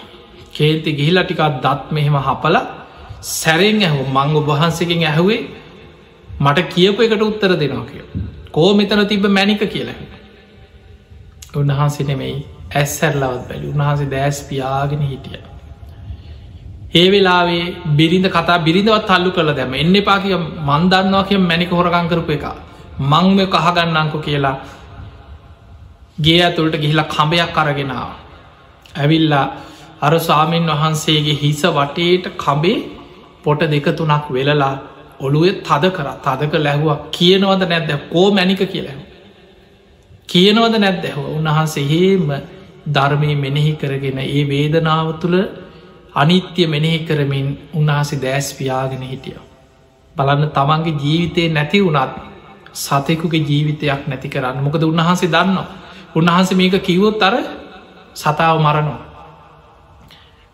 කේන්ති 0.53 0.93
ගිහිලා 0.93 1.25
ටිකක් 1.25 1.43
දත් 1.65 1.93
මෙහෙම 1.93 2.17
හපල 2.19 2.57
සැරෙන් 3.23 3.83
ඇහු 3.83 4.01
මංග 4.09 4.33
වහන්සකින් 4.49 5.03
ඇහුවේ 5.05 5.41
මට 6.41 6.69
කියපු 6.73 7.03
එකට 7.03 7.23
උත්තර 7.23 7.53
දෙනවා 7.57 7.87
කිය 7.91 8.05
කෝ 8.53 8.71
මෙතන 8.75 9.03
තිබ 9.09 9.27
මැනික 9.29 9.63
කියලා 9.67 9.99
උන්වහන්සේ 11.57 12.09
නෙමෙයි 12.09 12.35
ඇස්සැරලවත් 12.73 13.45
බැලි 13.49 13.67
උන්වහන්සේ 13.69 14.11
දෑස් 14.15 14.41
පියාගෙන 14.49 15.03
හිටිය. 15.03 15.41
ඒ 16.95 17.07
වෙලාවේ 17.13 17.65
බිරිඳ 17.99 18.27
කතා 18.29 18.59
බිරිඳවත් 18.67 19.07
තල්ලු 19.11 19.31
කළ 19.37 19.53
දැම 19.55 19.75
එන්න 19.75 19.97
පාකිය 20.09 20.35
මන්දන්නවා 20.69 21.29
කිය 21.29 21.41
මැනික 21.41 21.71
හොරකං 21.73 22.11
කරපු 22.11 22.33
එක. 22.39 22.47
මංම 23.03 23.39
කහගන්නංකු 23.55 24.19
කියලා 24.27 24.57
ගේ 26.19 26.41
ඇතුළට 26.41 26.77
ගිහිලා 26.83 27.09
කඹයක් 27.15 27.63
අරගෙනාව 27.63 28.11
ඇවිල්ලා 28.95 29.47
අර 30.01 30.15
ස්වාමීන් 30.19 30.67
වහන්සේගේ 30.69 31.37
හිස 31.37 31.63
වටේට 31.69 32.27
කබේ 32.37 32.79
පොට 33.45 33.61
දෙක 33.67 33.87
තුනක් 33.97 34.27
වෙලලා 34.31 34.75
ඔළුවේ 35.21 35.61
තද 35.61 35.85
කර. 35.91 36.09
තදක 36.19 36.55
ලැහුවක් 36.59 37.01
කියනවද 37.11 37.63
නැද්ද? 37.65 37.91
කෝ 38.11 38.29
මැනික 38.31 38.63
කියලැහ. 38.67 38.99
කියනවද 40.29 40.75
නැද්දැහව 40.77 41.25
උන්වහන්සේ 41.29 41.85
හේම 41.85 42.27
ධර්මය 42.89 43.31
මෙනෙහි 43.37 43.73
කරගෙන 43.75 44.19
ඒ 44.21 44.43
වේදනාව 44.45 45.09
තුළ 45.21 45.37
අනිත්‍ය 46.15 46.67
මෙනෙහි 46.67 46.99
කරමින් 47.01 47.47
උන්වහසේ 47.75 48.21
දෑස් 48.21 48.49
පියාගෙන 48.55 49.03
හිටිය. 49.03 49.39
බලන්න 50.17 50.51
තමන්ගේ 50.51 50.99
ජීවිතය 50.99 51.43
නැති 51.49 51.79
වුණත් 51.81 52.13
සතෙකුගේ 52.75 53.43
ජීවිතයක් 53.43 54.03
නැති 54.09 54.29
කරන්න. 54.29 54.63
මොකද 54.65 54.83
උන්වහන්සේ 54.83 55.29
දන්න 55.29 55.59
උන්වහන්සේ 56.15 56.57
මේක 56.57 56.77
කිවොත් 56.81 57.23
අර 57.23 57.35
සතාව 58.15 58.57
මරණවා. 58.59 59.01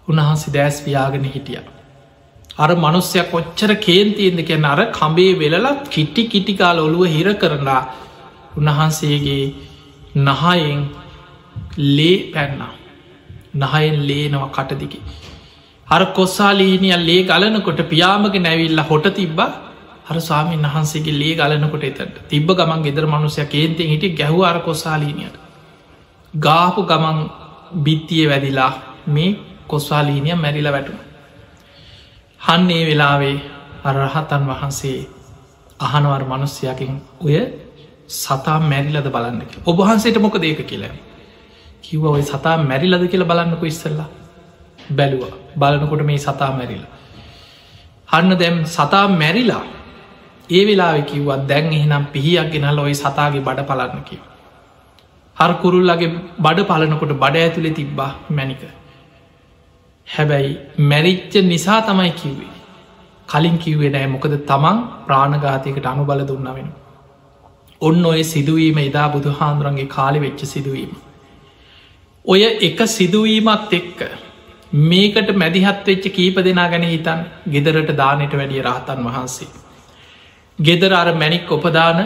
උන්වහන්සේ 0.08 0.52
දෑස් 0.52 0.78
ව්‍යාගෙන 0.84 1.24
හිටිය. 1.26 1.60
අර 2.58 2.70
මනුස්්‍යයක් 2.76 3.30
කොච්චර 3.30 3.70
කේන්තියෙන්ද 3.78 4.40
කියන්න 4.42 4.64
අර 4.64 4.80
කඹේ 4.90 5.32
වෙලලත් 5.34 5.90
කිට්ටි 5.90 6.28
කිටිකාල 6.28 6.78
ඔළුව 6.78 7.06
හිර 7.08 7.28
කරලා 7.34 7.82
උන්වහන්සේගේ 8.56 9.44
නහයෙන් 10.18 10.80
ලේ 11.96 12.16
පැන්නා. 12.32 12.72
නහයෙන් 13.56 13.96
ලේනව 14.08 14.44
කටදිකි. 14.50 15.00
අර 15.86 16.02
කොස්සාලීනිය 16.12 16.96
ලේ 17.00 17.22
ගලනකොට 17.24 17.80
පියාමග 17.84 18.36
නැවිල්ල 18.38 18.82
හොට 18.82 19.08
තිබ්බ 19.14 19.40
හර 20.08 20.18
ස්වාමීන් 20.20 20.66
වහන්සේගේ 20.66 21.18
ලේ 21.18 21.34
ගලනකොට 21.34 21.84
එතට 21.84 22.20
තිබ 22.28 22.48
ගමන් 22.50 22.82
ගෙදර 22.82 23.06
මනුසය 23.06 23.44
කේන්තෙන් 23.46 23.90
හිට 23.92 24.04
ගැහු 24.14 24.40
අර 24.42 24.58
කොස්සාලීනියට. 24.60 25.36
ගාපු 26.34 26.82
ගමන් 26.84 27.18
බිත්තිය 27.74 28.28
වැදිලා 28.28 28.72
මේ 29.08 29.38
කොස්වාලීනිය 29.68 30.34
මැරිල 30.34 30.72
වැටුණ. 30.72 31.00
හන්නේ 32.40 32.82
වෙලාවේ 32.86 33.36
අරහතන් 33.84 34.44
වහන්සේ 34.46 34.98
අහනවර් 35.80 36.24
මනුස්්‍යයකින් 36.24 36.92
ඔය 37.20 37.36
සතා 38.08 38.58
මැරිලද 38.62 39.08
බලන්නක 39.10 39.52
ඔබහන්සේට 39.66 40.18
මොක 40.18 40.36
දේක 40.36 40.66
කියලා? 40.66 40.94
කිව්ව. 41.82 42.04
ඔය 42.06 42.22
සතා 42.22 42.56
මැරිලද 42.60 43.08
කියලා 43.08 43.28
බලන්නක 43.28 43.62
ඉස්සල්ලා. 43.64 44.08
බැලුව. 44.90 45.24
බලනකොට 45.58 46.02
මේ 46.02 46.18
සතා 46.18 46.50
මැරිලා. 46.52 46.92
හන්න 48.08 48.38
දැම් 48.38 48.56
සතා 48.66 49.08
මැරිලා? 49.10 49.64
ඒ 50.50 50.66
වෙලා 50.66 51.02
කිව්වත් 51.02 51.48
දැන් 51.48 51.72
එහෙනම් 51.72 52.04
පිහියක් 52.06 52.50
ගෙනල් 52.52 52.78
ඔය 52.78 52.94
සතාගේ 52.94 53.40
බඩ 53.40 53.66
පලන්න 53.66 54.02
කිව 54.04 54.22
හරකුරුල්ලගේ 55.36 56.10
බඩ 56.38 56.66
පලනකොට 56.66 57.14
බඩ 57.14 57.36
ඇතුළෙ 57.38 57.70
තිබ්බා 57.70 58.10
මැනික 58.30 58.62
හැබැයි 60.06 60.52
මැරිච්ච 60.90 61.34
නිසා 61.44 61.80
තමයි 61.82 62.12
කිව්වේ 62.12 62.52
කලින් 63.28 63.56
කිව්වේ 63.58 63.90
නෑ 63.90 64.06
මොකද 64.06 64.34
තමන් 64.50 64.78
ප්‍රාණඝාතයකට 65.06 65.88
අනුබල 65.92 66.22
දුන්න 66.22 66.48
වෙන. 66.48 66.68
ඔන්න 67.80 68.06
ඔය 68.06 68.22
සිදුවීම 68.24 68.78
එදා 68.78 69.08
බුදු 69.08 69.34
හාන්දුරන්ගේ 69.40 69.88
කාලි 69.88 70.20
වෙච්ච 70.20 70.44
සිදුවීම. 70.44 70.92
ඔය 72.24 72.40
එක 72.68 72.80
සිදුවීමත් 72.88 73.72
එක්ක 73.72 74.00
මේකට 74.84 75.30
මැදිහත් 75.34 75.84
වෙච්ච 75.86 76.06
කීප 76.10 76.38
දෙනා 76.46 76.68
ගැන 76.68 76.86
හිතන් 76.86 77.20
ගෙදරට 77.50 77.92
දානයට 77.94 78.38
වැඩිය 78.40 78.62
රහතන් 78.62 79.04
වහන්සේ. 79.06 79.52
ගෙදර 80.58 80.92
අර 80.94 81.08
මැනික් 81.14 81.50
ඔපදාන 81.50 81.98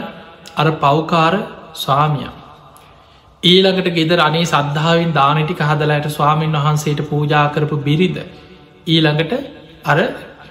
අර 0.57 0.67
පව්කාර 0.83 1.35
ස්වාමිය 1.75 2.29
ඊළඟට 3.43 3.87
ගෙදර 3.91 4.19
අනේ 4.19 4.45
සද්ධාවෙන් 4.45 5.13
දානටික 5.13 5.61
හදලයට 5.61 6.09
ස්වාමීන් 6.09 6.57
වහන්සේට 6.57 7.01
පූජාකරපු 7.05 7.77
බිරිද 7.79 8.17
ඊළඟට 8.87 9.33
අර 9.85 9.99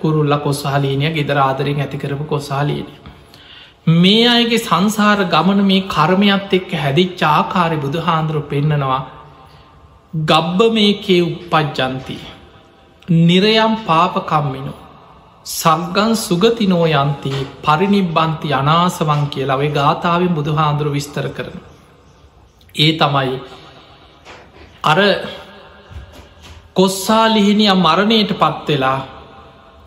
කුරුල්ල 0.00 0.34
කොස්සාලීනය 0.38 1.12
ගෙදර 1.12 1.38
ආදරෙන් 1.40 1.80
ඇතිකරපු 1.80 2.24
කොස්සාලීනය 2.26 2.92
මේ 3.94 4.26
අයගේ 4.28 4.58
සංසාර 4.60 5.24
ගමන 5.26 5.62
මේ 5.64 5.86
කර්මයත් 5.86 6.52
එක්ක 6.52 6.74
හැදිච්ච 6.74 7.22
ආකාරය 7.28 7.78
බුදු 7.78 8.00
හාන්දුරු 8.00 8.42
පෙන්නනවා. 8.44 9.00
ගබ්බ 10.14 10.60
මේකේ 10.72 11.22
උපපජ්ජන්ති 11.22 12.18
නිරයම් 13.22 13.72
පාපකම්මිනු 13.84 14.74
සක්ගන් 15.46 16.12
සුගතිනෝ 16.18 16.86
යන්ති. 16.96 17.32
පරිනිබ්බන්ති 17.62 18.48
අනාසවන් 18.54 19.22
කියලා 19.28 19.56
ඔය 19.56 19.70
ගාථාවෙන් 19.70 20.34
බුදු 20.34 20.52
හාන්දුරු 20.54 20.90
විස්තර 20.90 21.28
කරන. 21.30 21.69
ඒ 22.74 22.92
තමයි 22.94 23.38
අර 24.84 24.98
කොස්සාලිහිනිය 26.74 27.72
මරණයට 27.76 28.32
පත්වෙලා 28.34 28.98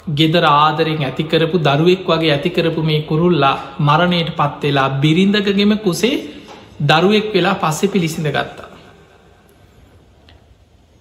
ගෙදර 0.09 0.45
ආදරෙන් 0.45 1.01
ඇතිකරපු 1.01 1.57
දරුවෙක් 1.59 2.03
වගේ 2.05 2.31
ඇතිකරපු 2.31 2.81
මේ 2.83 3.01
කුරුල්ලා 3.03 3.55
මරණයට 3.79 4.31
පත්වෙලා 4.33 4.89
බිරිඳගගෙම 5.01 5.73
කුසේ 5.79 6.15
දරුවෙක් 6.81 7.27
වෙලා 7.33 7.55
පස්සෙ 7.55 7.87
පිළිසිඳ 7.87 8.27
ගත්තා. 8.27 8.69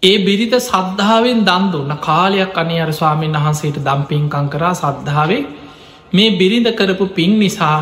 ඒ 0.03 0.16
බිරිත 0.18 0.55
සද්ධාවෙන් 0.61 1.41
දන් 1.45 1.64
දුන්න 1.72 1.93
කාලයක් 2.01 2.57
අනේ 2.57 2.80
අර 2.80 2.93
ස්වාමීන් 2.93 3.37
වහන්සේට 3.37 3.78
දම්පින්කං 3.80 4.47
කරා 4.49 4.74
සද්ධාවේ 4.74 5.43
මේ 6.12 6.37
බිරිඳ 6.39 6.68
කරපු 6.72 7.07
පින් 7.11 7.39
නිසා 7.39 7.78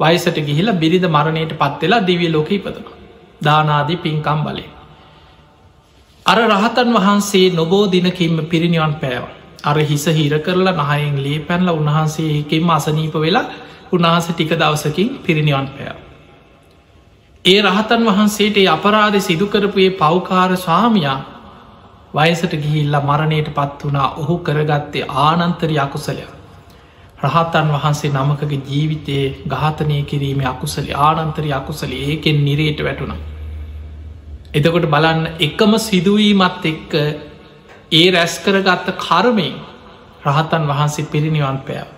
වයිසට 0.00 0.38
ගිහිලා 0.40 0.74
බිරිඳ 0.74 1.06
මරණයට 1.08 1.52
පත්වෙලා 1.54 2.06
දිවිය 2.06 2.32
ලෝක 2.32 2.50
ඉපදන. 2.50 2.97
දානාදී 3.40 3.96
පින්කම් 3.98 4.40
බලය. 4.44 4.64
අර 6.26 6.38
රහතන් 6.44 6.90
වහන්සේ 6.94 7.46
නොබෝ 7.52 7.84
දිනකින්ම 7.86 8.36
පිරිනිවන් 8.46 8.94
පෑව. 8.96 9.24
අර 9.64 9.76
හිස 9.80 10.04
හිර 10.08 10.34
කරලා 10.40 10.76
නහයෙන් 10.80 11.16
ලේ 11.18 11.38
පැන්ල 11.40 11.68
උන්වහන්සේ 11.70 12.30
එකෙම 12.38 12.70
අසනීප 12.70 13.14
වෙලා 13.16 13.46
උන්වහස 13.92 14.28
ටික 14.28 14.52
දවසකින් 14.54 15.08
පිරිනිවන් 15.20 15.68
පෑව. 15.68 15.96
ඒ 17.44 17.58
රහතන් 17.62 18.02
වහන්සේට 18.06 18.56
අපරාධ 18.68 19.18
සිදුකරපුයේ 19.20 19.96
පෞකාර 19.96 20.50
ස්වාමයා 20.56 21.18
වයසට 22.14 22.52
ගිහිල්ලා 22.54 23.02
මරණයට 23.02 23.48
පත් 23.50 23.78
වනා 23.84 24.08
ඔහු 24.16 24.38
කරගත්තේ 24.38 25.08
ආනන්තරි 25.18 25.78
අකුසලයක්. 25.78 26.37
රහතන් 27.18 27.70
වහන්සේ 27.74 28.10
නමකගේ 28.10 28.60
ජීවිතයේ 28.64 29.24
ගාතනය 29.46 29.96
කිරීම 30.04 30.40
අකුසලි 30.46 30.92
ආනන්තරි 31.00 31.50
අකුසල 31.52 31.92
ඒකෙන් 31.94 32.38
නිරේට 32.44 32.80
වැටුණ. 32.80 33.14
එතකොට 34.54 34.86
බලන්න 34.86 35.24
එකම 35.40 35.72
සිදුවීමත් 35.80 36.64
එක්ක 36.64 36.92
ඒ 37.92 38.06
රැස් 38.10 38.34
කරගත්ත 38.38 38.88
කර්මයෙන් 38.98 39.56
රහතන් 40.26 40.64
වහන්සේ 40.64 41.06
පිරිනිවන් 41.06 41.58
පෑව. 41.60 41.88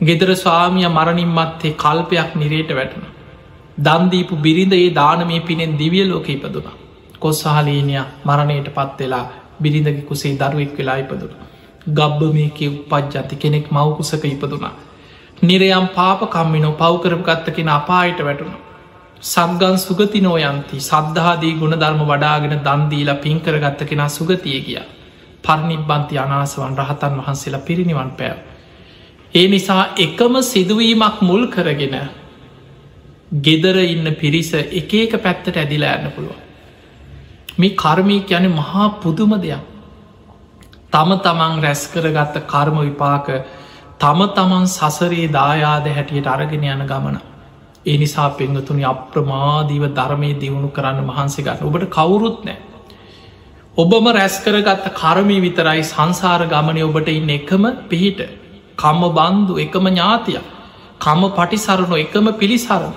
ගෙදර 0.00 0.30
ස්වාමිය 0.36 0.88
මරණින්මත්තේ 0.88 1.76
කල්පයක් 1.76 2.30
නිරේට 2.36 2.70
වැටුණ. 2.72 3.10
දන්දීපු 3.78 4.34
බිරිඳ 4.38 4.74
ඒ 4.74 4.88
දානමේ 4.92 5.40
පිනෙන් 5.42 5.76
දිවිය 5.76 6.06
ලෝක 6.06 6.28
ඉපදුනා. 6.28 6.76
කොස්සාලීනය 7.18 7.94
මරණයට 8.24 8.68
පත්වෙලා 8.70 9.24
බිරිඳගි 9.60 10.02
කුසේ 10.02 10.36
දරුවෙක් 10.36 10.78
වෙලා 10.78 10.98
ඉපදුන. 10.98 11.32
ගබ්බ 11.88 12.32
මේක 12.32 12.58
උපද්ජති 12.62 13.36
කෙනෙක් 13.36 13.70
මවකුසක 13.70 14.24
ඉපදුනා. 14.26 14.72
නිරයම් 15.42 15.86
පාපකම්මිනෝ 15.90 16.72
පව්කරප 16.74 17.22
ගත්තකෙන 17.24 17.68
අපායට 17.70 18.20
වැටුණ. 18.20 18.54
සක්ගන් 19.22 19.76
සුගති 19.78 20.20
නෝයන්ති 20.20 20.76
සද්ධාදී 20.80 21.54
ගුණ 21.54 21.74
ධර්ම 21.74 22.02
වඩාගෙන 22.04 22.56
දන්දීලා 22.60 23.14
පින්කර 23.16 23.56
ගත්ත 23.58 23.80
කෙනා 23.84 24.08
සුගතිය 24.10 24.60
ගිය. 24.60 24.78
පරණිබ්බන්ති 25.44 26.18
අනාසවන් 26.18 26.76
රහතන් 26.76 27.14
වහන්සේලා 27.18 27.60
පිරිනිවන් 27.60 28.10
පෑව. 28.10 28.38
ඒ 29.34 29.46
නිසා 29.48 29.82
එකම 29.96 30.34
සිදුවීමක් 30.42 31.16
මුල් 31.22 31.46
කරගෙන 31.46 31.96
ගෙදර 33.40 33.76
ඉන්න 33.84 34.06
පිරිස 34.14 34.52
එක 34.54 34.92
එක 34.96 35.12
පැත්තට 35.18 35.56
ඇදිලා 35.56 35.96
යන්න 35.96 36.12
පුළුවන්. 36.12 36.40
මේ 37.58 37.76
කර්මය 37.76 38.16
යන 38.30 38.46
මහා 38.52 38.88
පුදුම 39.02 39.32
දෙයක්. 39.38 39.62
තම 40.92 41.10
තමන් 41.18 41.60
රැස් 41.60 41.82
කරගත්ත 41.88 42.36
කර්ම 42.44 42.78
විපාක 42.80 43.28
තම 43.98 44.20
තමන් 44.30 44.64
සසරේ 44.68 45.26
දායාද 45.30 45.86
හැටියට 45.88 46.26
අරගෙන 46.28 46.64
යන 46.66 46.82
ගමන. 46.84 47.18
ඒ 47.86 47.96
නිසා 47.96 48.30
පෙන්ගතුනි 48.32 48.84
අප්‍රමාදීව 48.84 49.84
ධර්මය 49.90 50.30
දියුණු 50.36 50.70
කරන්න 50.70 51.04
මහන්සේ 51.04 51.44
ගන්න 51.44 51.66
ඔබට 51.66 51.86
කවුරුත් 51.90 52.44
නෑ. 52.44 52.58
ඔබම 53.76 54.06
රැස් 54.12 54.36
කරගත්ත 54.40 54.86
කර්මය 54.92 55.36
විතරයි 55.40 55.82
සංසාර 55.84 56.42
ගමනය 56.46 56.82
ඔබට 56.82 57.08
ඉන්න 57.10 57.30
එකම 57.30 57.64
පිහිට 57.88 58.20
කම්ම 58.76 59.14
බන්දු 59.14 59.54
එකම 59.58 59.86
ඥාතිය 59.88 60.40
කම්ම 61.00 61.30
පටිසරණු 61.32 61.96
එකම 61.96 62.26
පිළිසරණ 62.34 62.94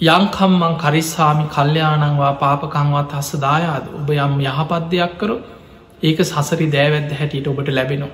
යංකම්මං 0.00 0.74
කරිස්සාමි 0.76 1.44
කල්්‍යයානංවා 1.48 2.32
පාපකංවත් 2.36 3.12
හස්ස 3.14 3.40
දායාද 3.40 3.84
ඔබ 3.94 4.08
යම් 4.18 4.40
යහපත් 4.42 4.88
දෙයක් 4.90 5.14
කරු 5.16 5.36
ඒක 6.02 6.18
සසරි 6.22 6.66
දෑවැද්ද 6.68 7.10
හැටියට 7.12 7.46
ඔබට 7.46 7.68
ලැබෙනවා. 7.70 8.12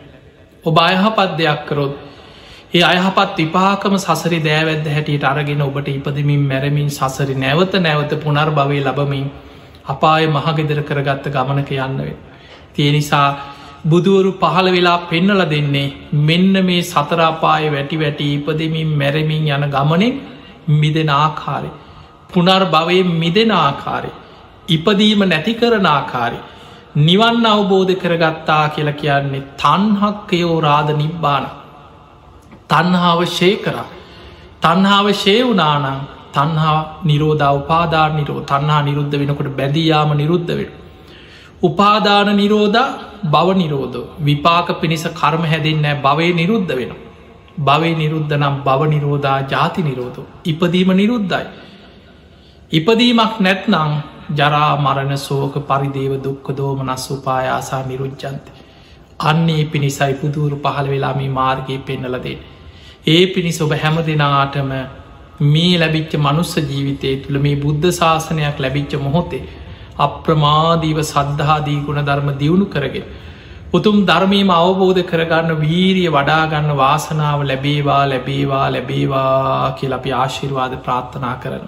ඔබ 0.64 0.78
අයහපත් 0.80 1.36
දෙයක් 1.38 1.62
කරොත් 1.66 1.94
ඒ 2.72 2.82
අයහපත් 2.84 3.38
විපාකම 3.38 3.94
සසරි 3.98 4.40
දෑවැද්ද 4.40 4.86
හැටියට 4.86 5.24
අරගෙන 5.24 5.62
ඔබට 5.62 5.88
ඉපදමින් 5.90 6.42
මැරමින් 6.44 6.90
සසරි 6.90 7.34
නැවත 7.36 7.72
නැවත 7.78 8.12
පුනර් 8.16 8.50
භවය 8.52 8.80
ලබමින් 8.80 9.24
අපාය 9.86 10.26
මහගෙදර 10.28 10.82
කරගත්ත 10.82 11.26
ගමනක 11.28 11.70
යන්නවේ. 11.78 12.16
තිය 12.74 12.90
නිසා 12.92 13.28
බුදුවරු 13.84 14.32
පහළ 14.34 14.68
වෙලා 14.68 14.98
පෙන්නල 15.06 15.42
දෙන්නේ 15.46 15.86
මෙන්න 16.22 16.54
මේ 16.62 16.82
සතරාපාය 16.84 17.70
වැටි 17.70 17.96
වැටි 17.96 18.26
ඉපදමින් 18.34 18.90
මැරමින් 18.94 19.48
යන 19.48 19.66
ගමනෙන් 19.68 20.14
මිදෙන 20.70 21.10
ආකාරය. 21.10 21.70
පුනර් 22.30 22.62
භවය 22.68 23.02
මිදෙන 23.16 23.50
ආකාරය. 23.52 24.10
ඉපදීම 24.68 25.22
නැති 25.24 25.54
කරන 25.54 25.86
ආකාරය. 25.88 26.38
නිවන් 26.96 27.46
අවබෝධ 27.46 27.94
කරගත්තා 27.94 28.68
කියලා 28.68 28.92
කියන්නේ 28.92 29.42
තන්හක්කයෝ 29.56 30.60
රාධ 30.60 30.90
නිබ්බාන. 30.92 31.46
තන්හාව 32.68 33.20
ශය 33.28 33.56
කරා. 33.56 33.86
තන්හාව 34.60 35.06
ශය 35.12 35.36
වනානං 35.42 36.00
තන්හා 36.32 37.00
නිරෝධ 37.04 37.46
උපාදාර 37.54 38.10
නිරෝ 38.12 38.40
තන්හා 38.42 38.82
නිරුද්ධ 38.82 39.14
වෙනකොට 39.18 39.56
බැදියාම 39.56 40.16
නිරුද්ධ 40.16 40.52
වෙන. 40.58 40.70
උපාදාන 41.62 42.28
නිරෝධ 42.36 42.80
බව 43.24 43.48
නිරෝධ 43.54 43.98
විපාක 44.20 44.68
පිණිස 44.80 45.04
කර්ම 45.14 45.42
හැදෙන්නෑ 45.44 46.02
භවය 46.02 46.34
නිරුද්ධ 46.34 46.72
වෙනවා. 46.74 47.00
භවය 47.58 47.90
නිරුද්ධ 47.94 48.32
නම් 48.32 48.54
බව 48.64 48.80
නිරෝධා 48.88 49.38
ජාති 49.42 49.82
නිරෝධ. 49.82 50.18
ඉපදීම 50.44 50.90
නිරුද්ධයි. 50.92 51.46
ඉපදීමක් 52.72 53.34
නැත්නං 53.40 53.92
ජරා 54.32 54.70
මරණ 54.76 55.18
සෝක 55.18 55.54
පරිදේව 55.66 56.12
දුක්ක 56.22 56.46
දෝම 56.54 56.80
නස් 56.84 57.04
උපායාසා 57.10 57.82
නිරුජ්ජන්ති. 57.86 58.50
අන්නේ 59.22 59.64
පිණිසයි 59.66 60.14
පුදුරු 60.14 60.58
පහළ 60.58 60.88
වෙලා 60.88 61.14
මේ 61.14 61.30
මාර්ගයේ 61.30 61.80
පෙන්නලදේ. 61.80 62.36
ඒ 63.06 63.22
පිණිස 63.28 63.60
ඔබ 63.60 63.72
හැම 63.76 63.96
දෙනාටම 64.02 64.70
මේ 65.46 65.72
ලැබිච්ච 65.76 66.14
මනුස්ස 66.18 66.54
ජීවිතය 66.64 67.16
තුළ 67.22 67.38
මේ 67.38 67.56
බුද්ධ 67.56 67.88
ශාසනයක් 67.92 68.58
ලැබිච්ච 68.58 68.94
මොහොතේ 68.98 69.42
අප්‍රමාදීව 69.98 71.00
සද්ධාදී 71.04 71.80
ගුණ 71.82 72.00
ධර්ම 72.02 72.30
දියුණු 72.36 72.66
කරගෙන 72.68 73.10
උතුම් 73.72 73.98
ධර්මීම 74.04 74.50
අවබෝධ 74.52 75.02
කරගන්න 75.04 75.58
වීරිය 75.58 76.08
වඩාගන්න 76.10 76.70
වාසනාව 76.76 77.44
ලැබේවා 77.44 78.04
ලැබේවා 78.06 78.66
ලැබේවා 78.68 79.74
කියල 79.74 79.92
අපි 79.92 80.12
ආශිර්වාද 80.14 80.72
ප්‍රාර්ථනා 80.80 81.36
කරන. 81.36 81.64